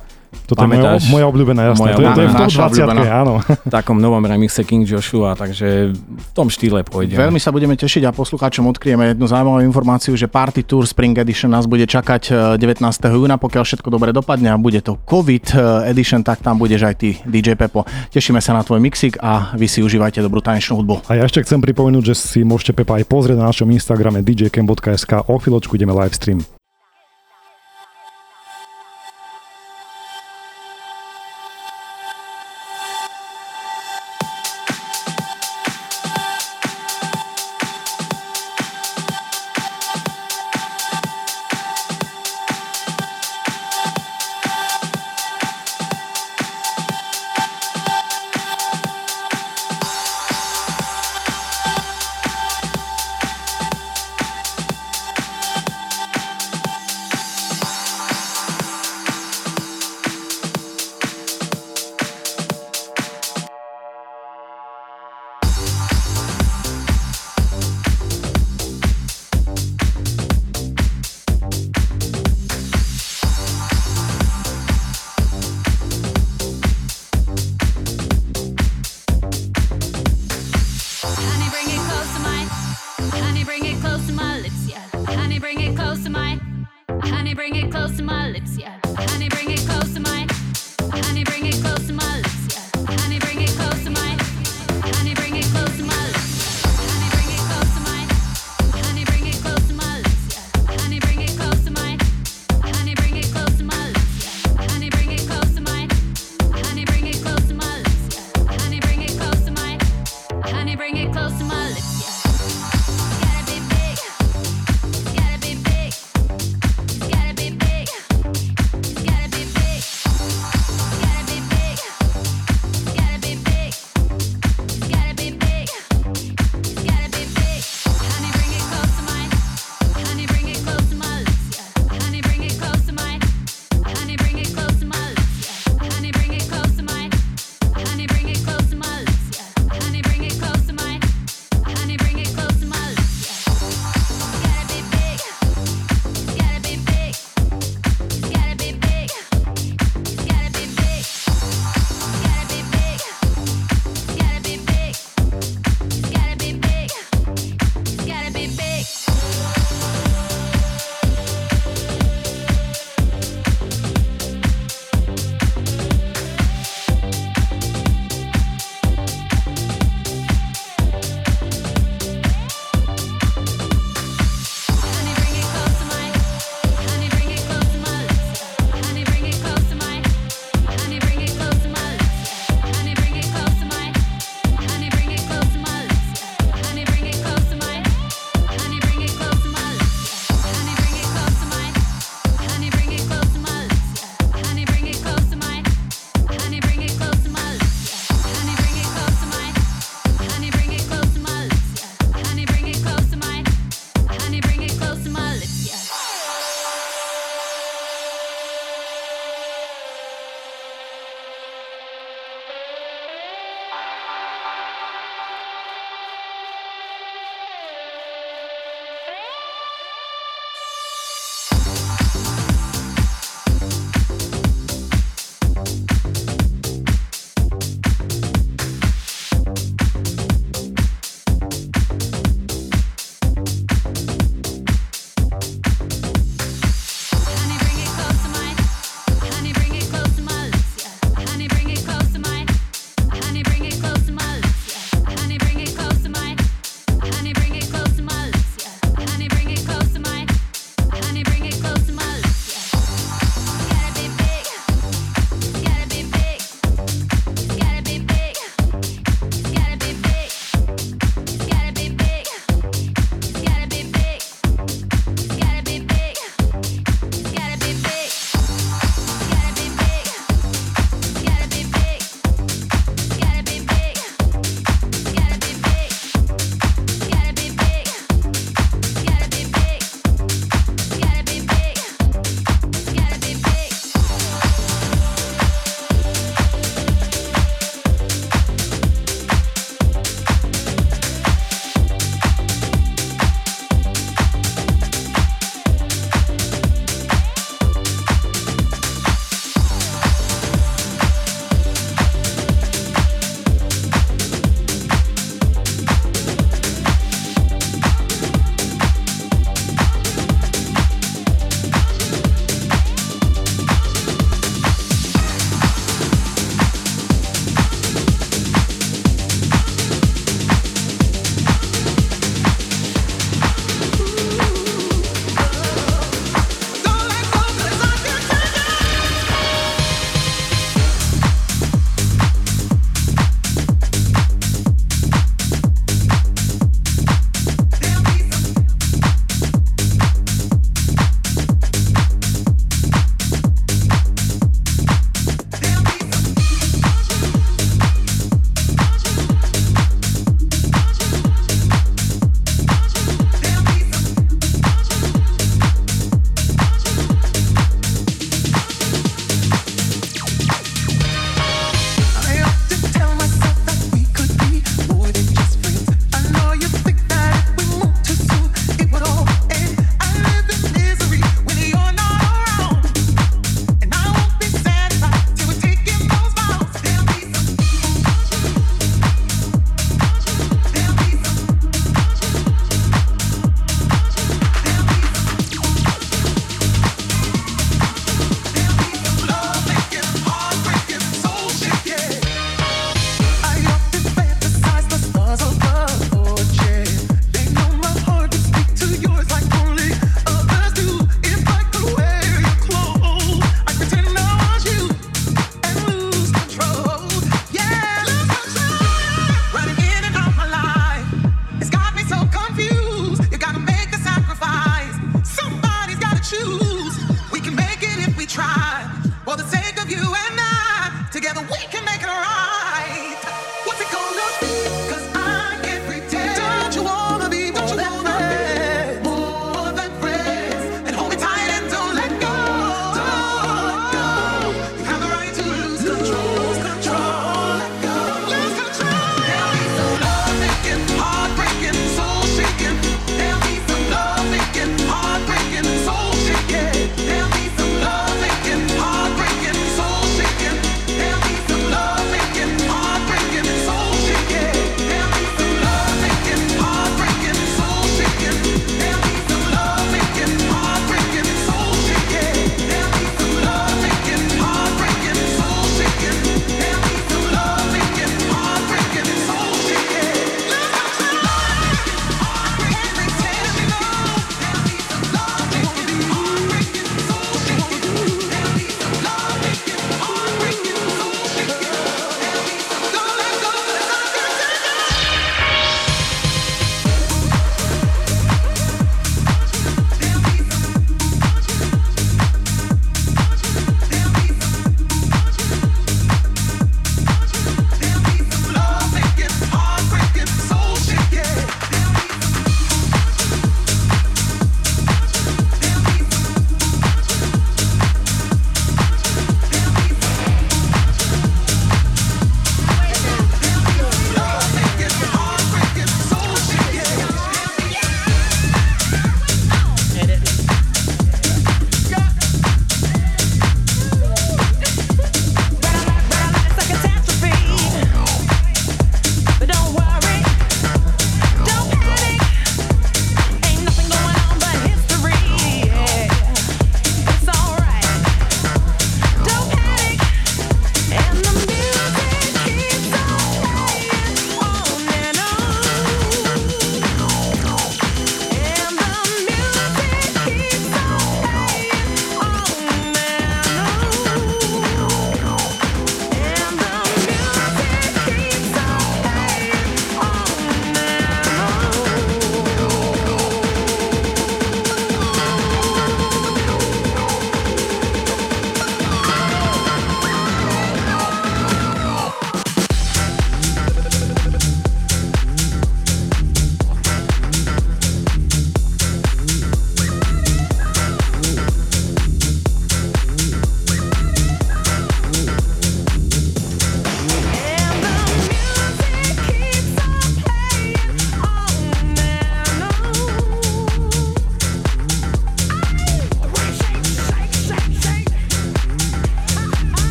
toto 0.49 0.65
Pamätáš? 0.65 1.07
je 1.07 1.13
moja, 1.13 1.13
moja 1.13 1.27
obľúbená, 1.29 1.61
jasná. 1.73 1.81
Moja 1.83 1.95
to, 1.95 2.03
je, 2.03 2.09
to 2.13 2.23
je 2.23 2.29
v 2.29 2.35
tom 2.35 2.51
20 2.51 3.23
áno. 3.23 3.33
V 3.43 3.73
takom 3.73 3.97
novom 4.01 4.25
remixe 4.25 4.61
King 4.65 4.85
Joshua, 4.85 5.37
takže 5.37 5.93
v 5.93 6.29
tom 6.33 6.49
štýle 6.49 6.83
pôjde. 6.85 7.15
Veľmi 7.15 7.39
sa 7.39 7.53
budeme 7.53 7.77
tešiť 7.77 8.09
a 8.09 8.11
poslucháčom 8.11 8.65
odkryjeme 8.73 9.13
jednu 9.13 9.29
zaujímavú 9.29 9.61
informáciu, 9.63 10.17
že 10.17 10.27
Party 10.27 10.65
Tour 10.65 10.89
Spring 10.89 11.15
Edition 11.17 11.53
nás 11.53 11.69
bude 11.69 11.85
čakať 11.85 12.57
19. 12.57 12.81
E, 12.81 13.09
júna, 13.13 13.37
pokiaľ 13.37 13.65
všetko 13.69 13.89
dobre 13.93 14.11
dopadne 14.11 14.53
a 14.53 14.57
bude 14.57 14.81
to 14.81 14.97
COVID 15.05 15.47
e, 15.53 15.57
Edition, 15.93 16.25
tak 16.25 16.41
tam 16.41 16.57
budeš 16.57 16.89
aj 16.89 16.95
ty, 16.97 17.11
DJ 17.29 17.55
Pepo. 17.55 17.85
Tešíme 18.11 18.41
sa 18.41 18.57
na 18.57 18.65
tvoj 18.65 18.81
mixik 18.81 19.21
a 19.21 19.53
vy 19.55 19.69
si 19.69 19.85
užívajte 19.85 20.25
dobrú 20.25 20.41
tanečnú 20.41 20.81
hudbu. 20.81 21.07
A 21.13 21.21
ja 21.21 21.29
ešte 21.29 21.45
chcem 21.45 21.61
pripomenúť, 21.61 22.13
že 22.13 22.15
si 22.17 22.41
môžete 22.43 22.73
Pepa 22.73 22.99
aj 22.99 23.05
pozrieť 23.07 23.37
na 23.37 23.53
našom 23.53 23.69
Instagrame 23.69 24.25
djcam.sk. 24.25 25.29
O 25.29 25.37
chvíľočku 25.37 25.77
ideme 25.77 25.93
live 25.93 26.17
stream. 26.17 26.41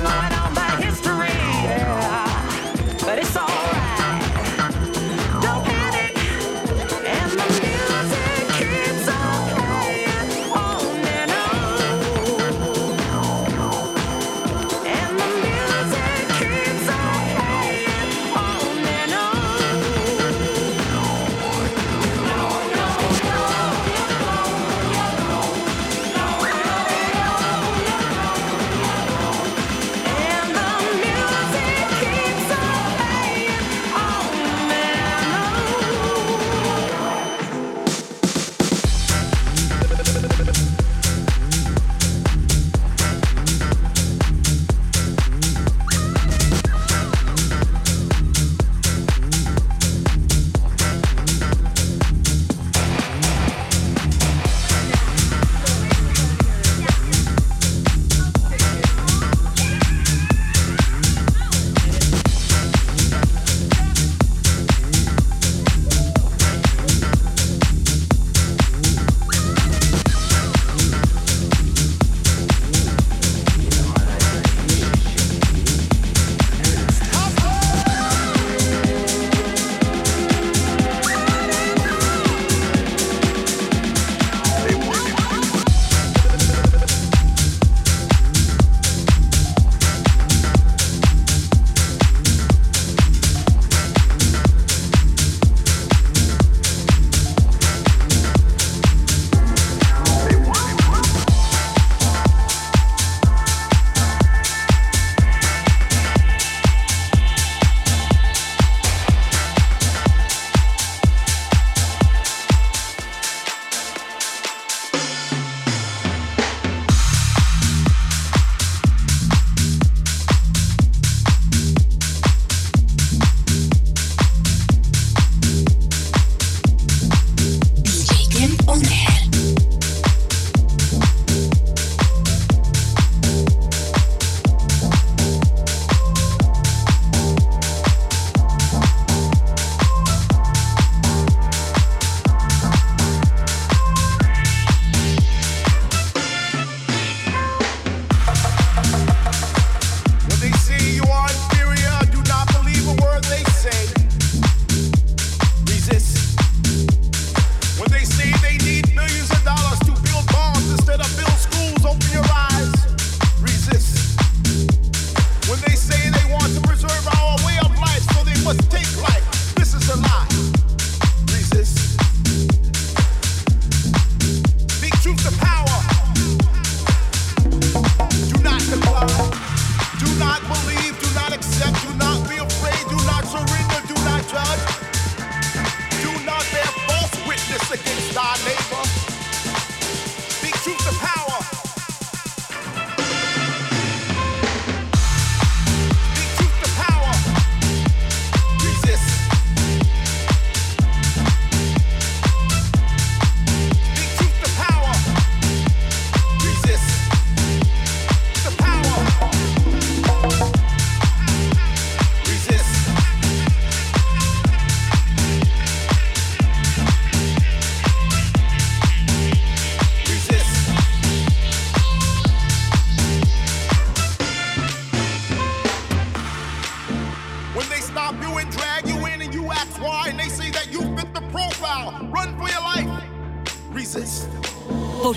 Bye. 0.00 0.27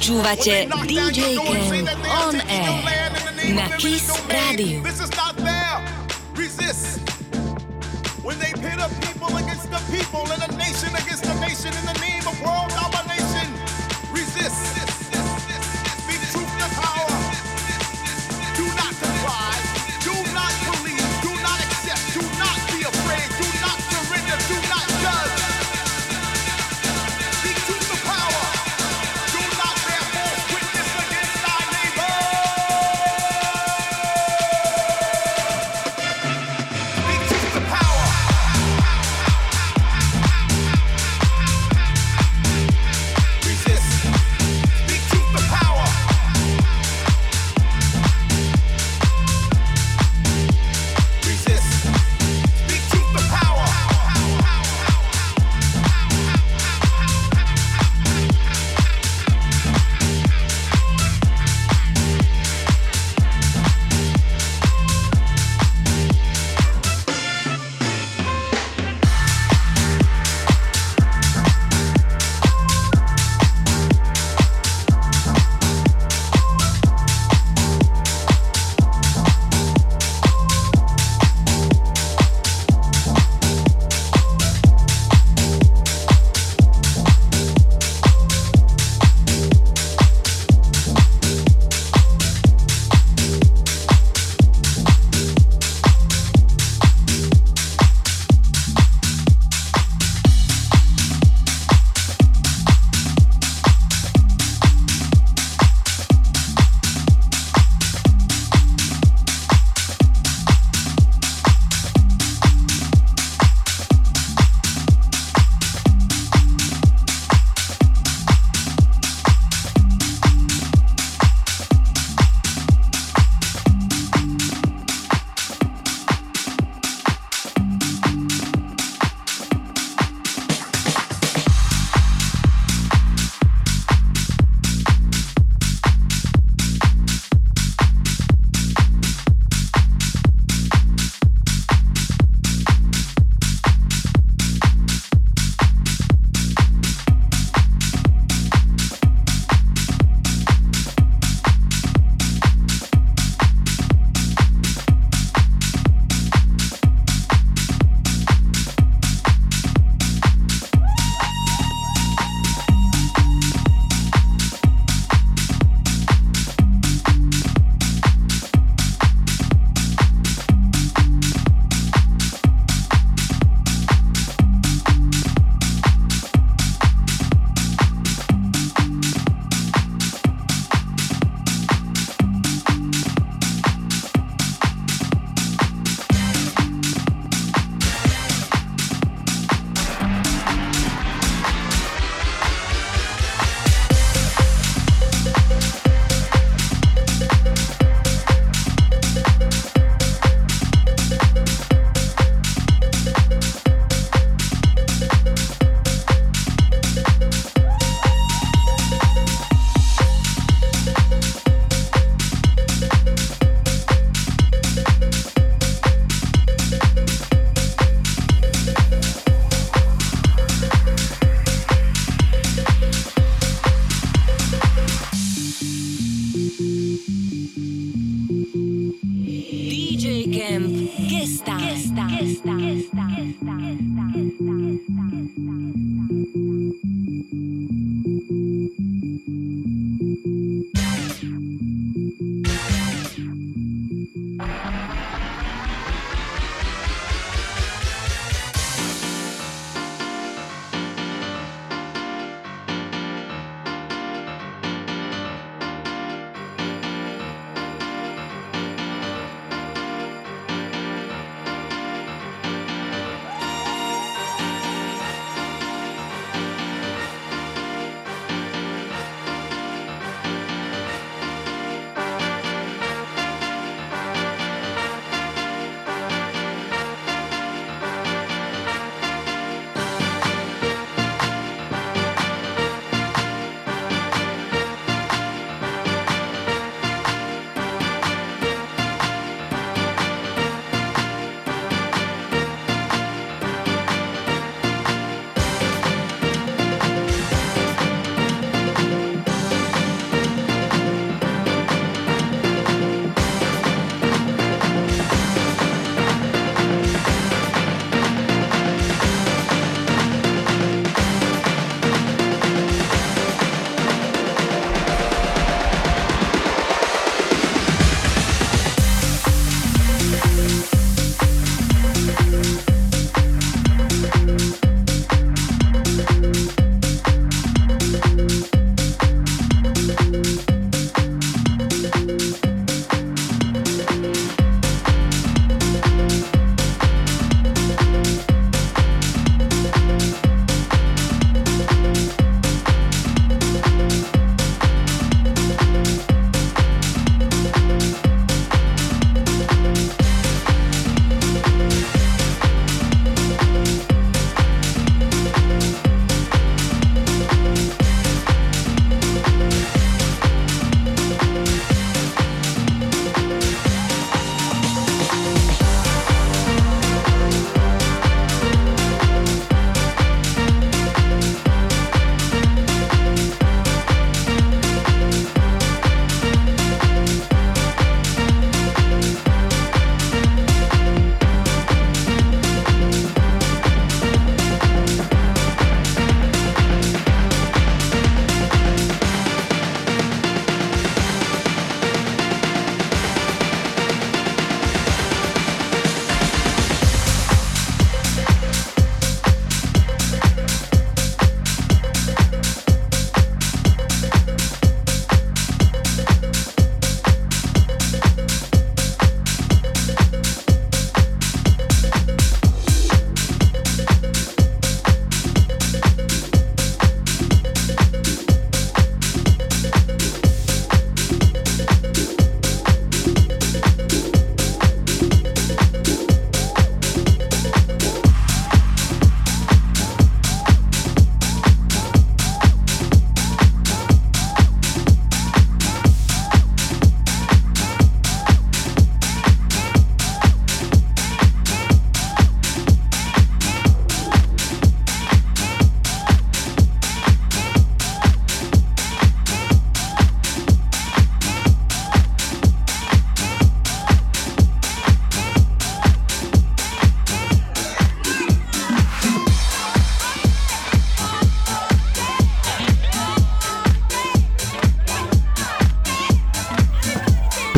Počúvate 0.02 0.66
DJ 0.90 1.38
Ken 1.46 1.86
on 2.10 2.34
air 2.50 2.74
na 3.54 3.70
Kiss 3.78 4.10
Radio. 4.26 4.82
This 4.82 4.98
is 4.98 5.14
not 5.14 5.38
fair. 5.38 5.78
Resist. 6.34 7.06
When 8.26 8.34
they 8.42 8.50
pit 8.50 8.82
up 8.82 8.90
people 9.06 9.30
against 9.38 9.70
the 9.70 9.78
people 9.94 10.26
and 10.34 10.42
a 10.42 10.50
nation 10.58 10.90
against 10.98 11.30
a 11.30 11.38
nation 11.38 11.70
in 11.70 11.86
the 11.86 11.94
name 12.02 12.26
of 12.26 12.34
world 12.42 12.74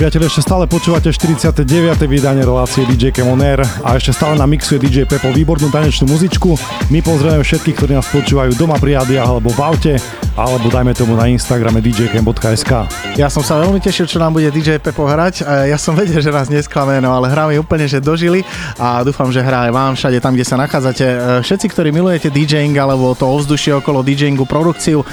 Priatelia, 0.04 0.28
ešte 0.28 0.44
stále 0.44 0.68
počúvate 0.68 1.08
49. 1.16 1.64
vydanie 2.12 2.44
relácie 2.44 2.84
DJ 2.84 3.16
Cam 3.16 3.32
On 3.32 3.40
Air 3.40 3.64
a 3.64 3.96
ešte 3.96 4.12
stále 4.12 4.36
na 4.36 4.44
mixuje 4.44 4.76
DJ 4.76 5.08
Pepo 5.08 5.32
výbornú 5.32 5.72
tanečnú 5.72 6.12
muzičku. 6.12 6.60
My 6.92 7.00
pozdravujeme 7.00 7.40
všetkých, 7.40 7.76
ktorí 7.80 7.96
nás 7.96 8.12
počúvajú 8.12 8.52
doma 8.60 8.76
pri 8.84 9.00
rádiách 9.00 9.24
alebo 9.24 9.56
v 9.56 9.64
aute 9.64 9.96
alebo 10.36 10.68
dajme 10.68 10.98
tomu 10.98 11.14
na 11.14 11.30
Instagrame 11.30 11.78
djcam.sk. 11.80 12.72
Ja 13.14 13.30
som 13.30 13.46
sa 13.46 13.62
veľmi 13.62 13.78
tešil, 13.78 14.10
čo 14.10 14.18
nám 14.18 14.34
bude 14.34 14.50
DJ 14.50 14.82
Pepo 14.82 15.06
hrať. 15.06 15.46
Ja 15.70 15.78
som 15.78 15.94
vedel, 16.00 16.20
že 16.20 16.34
nás 16.34 16.50
nesklame, 16.50 16.98
no 17.00 17.14
ale 17.14 17.30
hrá 17.30 17.46
mi 17.46 17.56
úplne, 17.62 17.86
že 17.86 18.02
dožili 18.02 18.42
a 18.82 19.06
dúfam, 19.06 19.30
že 19.30 19.46
hrá 19.46 19.70
aj 19.70 19.72
vám 19.72 19.92
všade 19.94 20.18
tam, 20.20 20.34
kde 20.34 20.44
sa 20.44 20.58
nachádzate. 20.58 21.06
E, 21.06 21.18
všetci, 21.46 21.66
ktorí 21.70 21.94
milujete 21.94 22.34
DJing 22.34 22.74
alebo 22.76 23.14
to 23.14 23.30
ovzdušie 23.30 23.78
okolo 23.78 24.02
DJingu, 24.02 24.50
produkciu, 24.50 25.06
e, 25.06 25.08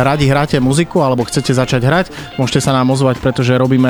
radi 0.00 0.24
hráte 0.24 0.56
muziku 0.56 1.04
alebo 1.04 1.28
chcete 1.28 1.52
začať 1.52 1.82
hrať, 1.84 2.06
môžete 2.40 2.64
sa 2.64 2.72
nám 2.72 2.88
ozvať, 2.88 3.20
pretože 3.20 3.52
robíme 3.52 3.83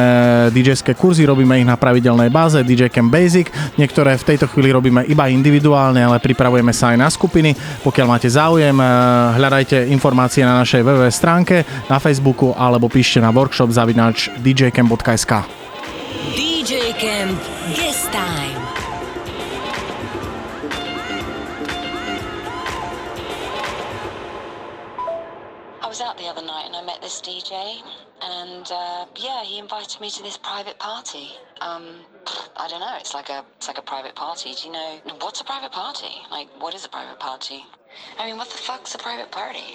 DJské 0.50 0.94
kurzy, 0.94 1.26
robíme 1.26 1.60
ich 1.60 1.68
na 1.68 1.76
pravidelnej 1.76 2.30
báze, 2.30 2.60
DJ 2.64 2.90
Camp 2.90 3.12
Basic. 3.12 3.50
Niektoré 3.78 4.18
v 4.18 4.26
tejto 4.34 4.46
chvíli 4.50 4.74
robíme 4.74 5.06
iba 5.06 5.30
individuálne, 5.30 6.02
ale 6.02 6.22
pripravujeme 6.22 6.72
sa 6.74 6.92
aj 6.92 6.98
na 6.98 7.08
skupiny. 7.10 7.54
Pokiaľ 7.84 8.06
máte 8.06 8.28
záujem, 8.30 8.74
e, 8.74 8.84
hľadajte 9.38 9.88
informácie 9.92 10.42
na 10.42 10.62
našej 10.62 10.82
web 10.82 11.06
stránke, 11.12 11.62
na 11.86 12.02
Facebooku 12.02 12.52
alebo 12.56 12.90
píšte 12.90 13.20
na 13.20 13.30
workshop 13.30 13.70
zavinač 13.70 14.30
djcamp.sk 14.42 15.32
DJ 16.34 16.96
Camp 16.98 17.53
he 29.54 29.60
invited 29.60 30.00
me 30.00 30.10
to 30.10 30.20
this 30.20 30.36
private 30.36 30.76
party. 30.80 31.28
Um, 31.60 31.84
I 32.56 32.66
don't 32.66 32.80
know. 32.80 32.96
It's 32.98 33.14
like 33.14 33.28
a 33.28 33.44
it's 33.56 33.68
like 33.68 33.78
a 33.78 33.82
private 33.82 34.16
party. 34.16 34.52
Do 34.52 34.66
you 34.66 34.72
know 34.72 35.00
what's 35.20 35.40
a 35.40 35.44
private 35.44 35.70
party? 35.70 36.12
Like, 36.28 36.48
what 36.58 36.74
is 36.74 36.84
a 36.84 36.88
private 36.88 37.20
party? 37.20 37.64
I 38.18 38.26
mean, 38.26 38.36
what 38.36 38.50
the 38.50 38.58
fuck's 38.58 38.96
a 38.96 38.98
private 38.98 39.30
party? 39.30 39.70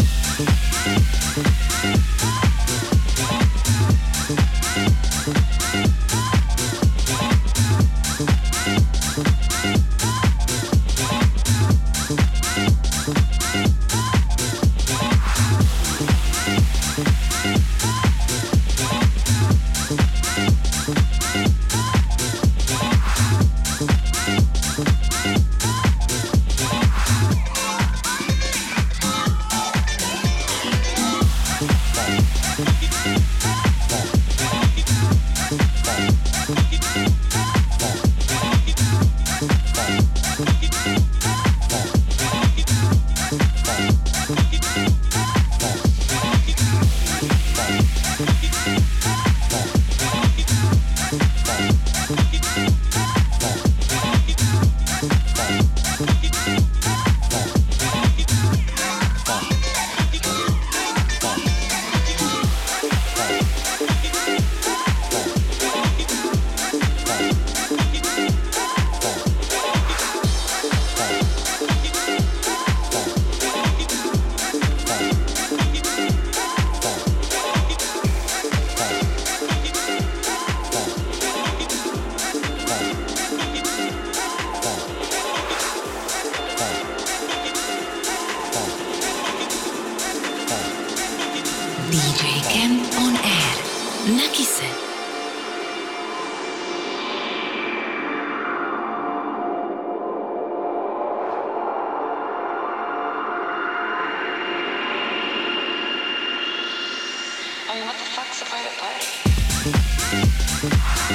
fuck's 108.19 108.39
the 108.39 108.45
private 108.45 108.75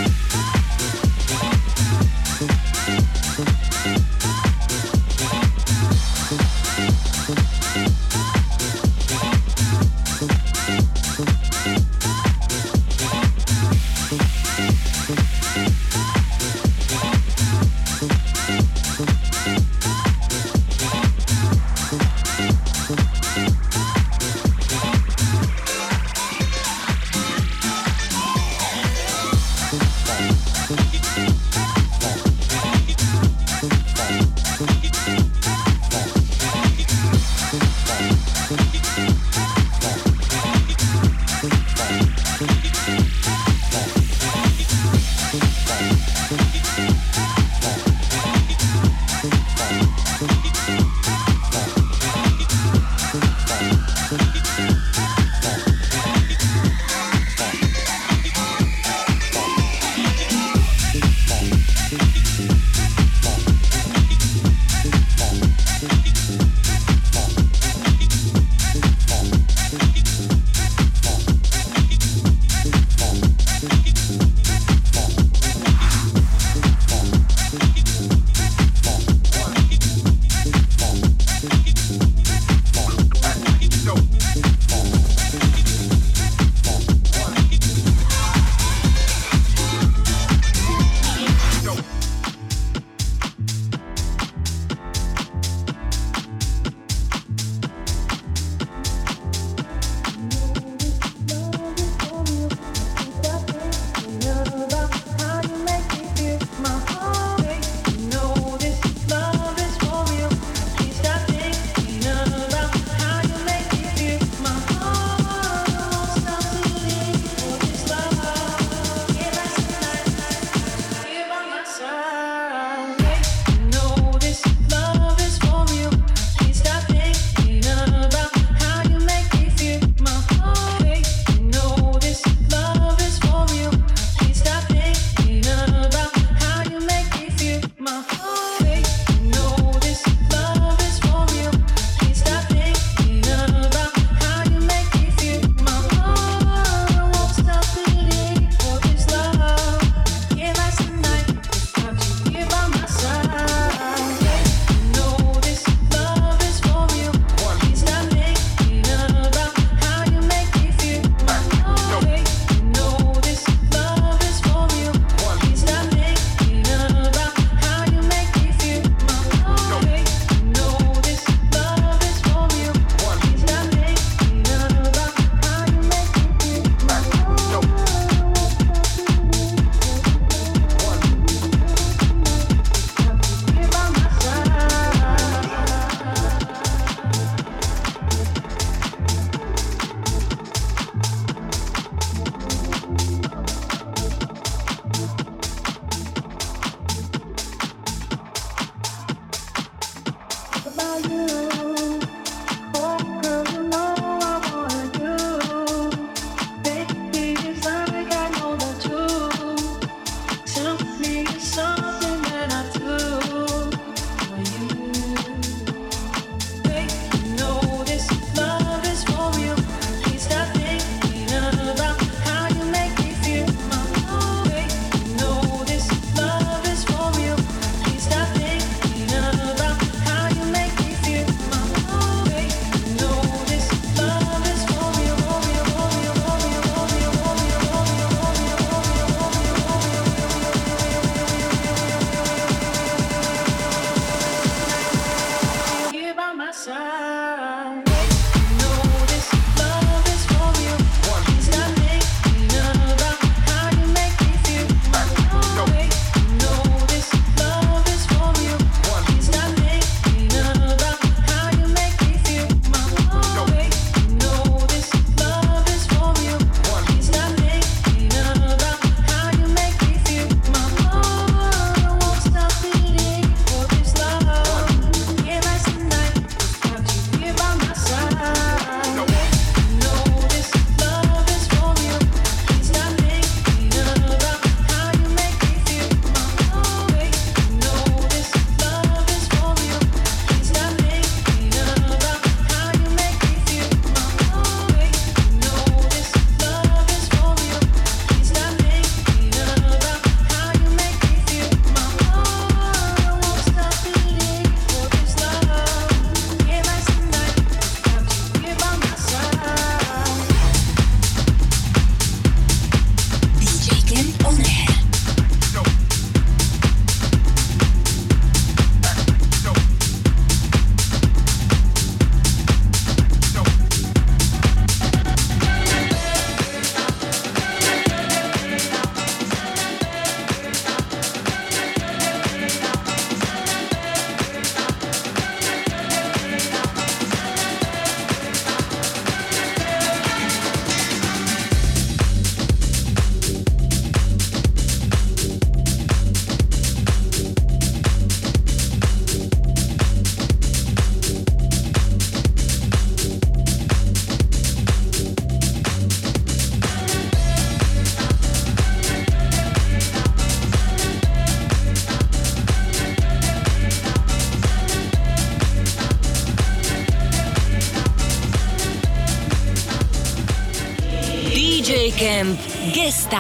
party? 0.03 0.24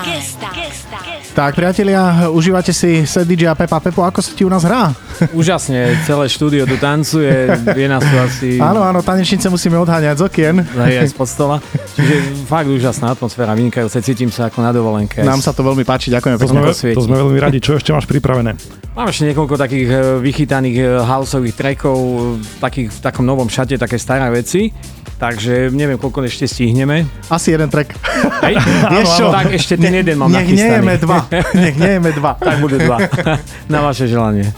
Gesta. 0.03 0.51
Gesta. 0.51 0.99
Gesta. 1.07 1.35
Tak, 1.35 1.55
priatelia, 1.55 2.27
užívate 2.31 2.75
si 2.75 3.07
set 3.07 3.27
DJ 3.27 3.51
a 3.51 3.55
Pepa. 3.55 3.79
Pepo, 3.79 4.03
ako 4.03 4.19
sa 4.19 4.35
ti 4.35 4.43
u 4.43 4.51
nás 4.51 4.67
hrá? 4.67 4.91
Úžasne, 5.39 5.95
celé 6.03 6.27
štúdio 6.27 6.67
tu 6.67 6.75
tancuje, 6.79 7.47
je 7.75 7.87
nás 7.87 8.03
tu 8.03 8.17
asi 8.19 8.49
Áno, 8.59 8.83
áno, 8.83 9.03
tanečnice 9.07 9.47
musíme 9.47 9.79
odháňať 9.79 10.19
z 10.19 10.23
okien. 10.27 10.57
aj 10.63 11.11
z 11.11 11.15
podstola. 11.15 11.63
Čiže 11.95 12.15
fakt 12.51 12.67
úžasná 12.67 13.15
atmosféra, 13.15 13.55
vynikajúce, 13.55 14.03
cítim 14.03 14.35
sa 14.35 14.51
ako 14.51 14.59
na 14.63 14.75
dovolenke. 14.75 15.23
Nám 15.23 15.43
sa 15.43 15.55
to 15.55 15.63
veľmi 15.63 15.87
páči, 15.87 16.11
ďakujeme 16.11 16.39
To 16.39 16.43
pekne. 16.43 16.59
sme, 16.59 16.71
posvieti. 16.71 16.97
to 16.99 17.07
sme 17.07 17.17
veľmi 17.19 17.39
radi. 17.39 17.59
Čo 17.63 17.79
ešte 17.79 17.95
máš 17.95 18.11
pripravené? 18.11 18.59
Mám 18.95 19.11
ešte 19.11 19.27
niekoľko 19.27 19.55
takých 19.59 19.89
e, 19.91 19.97
vychytaných 20.23 20.77
e, 20.79 20.87
houseových 21.03 21.55
trackov, 21.55 21.99
e, 21.99 22.19
takých 22.63 22.89
v 22.95 22.99
takom 23.03 23.27
novom 23.27 23.51
šate, 23.51 23.75
také 23.75 23.99
staré 23.99 24.27
veci. 24.31 24.71
Takže 25.15 25.71
neviem, 25.71 25.95
koľko 25.97 26.27
ešte 26.27 26.45
stihneme. 26.45 27.07
Asi 27.31 27.55
jeden 27.55 27.71
track. 27.71 27.95
Hej? 28.43 28.55
Vieš 28.93 29.09
čo? 29.15 29.27
Tak 29.31 29.47
ešte 29.55 29.75
ten 29.79 29.95
jeden 29.95 30.19
mám 30.19 30.29
Nech 30.29 30.45
nachystaný. 30.45 30.69
nejeme 30.69 30.95
dva. 30.99 31.19
Nech 31.55 31.77
nejeme 31.79 32.11
dva. 32.13 32.33
Tak 32.47 32.57
budú 32.61 32.77
dva. 32.77 32.99
Na 33.73 33.79
vaše 33.81 34.11
želanie. 34.11 34.51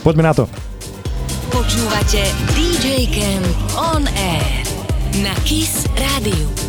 Poďme 0.00 0.26
na 0.26 0.32
to. 0.32 0.48
Počúvate 1.48 2.22
DJ 2.56 3.08
Camp 3.12 3.48
On 3.76 4.04
Air 4.08 4.64
na 5.20 5.34
KISS 5.44 5.86
Rádiu. 5.94 6.67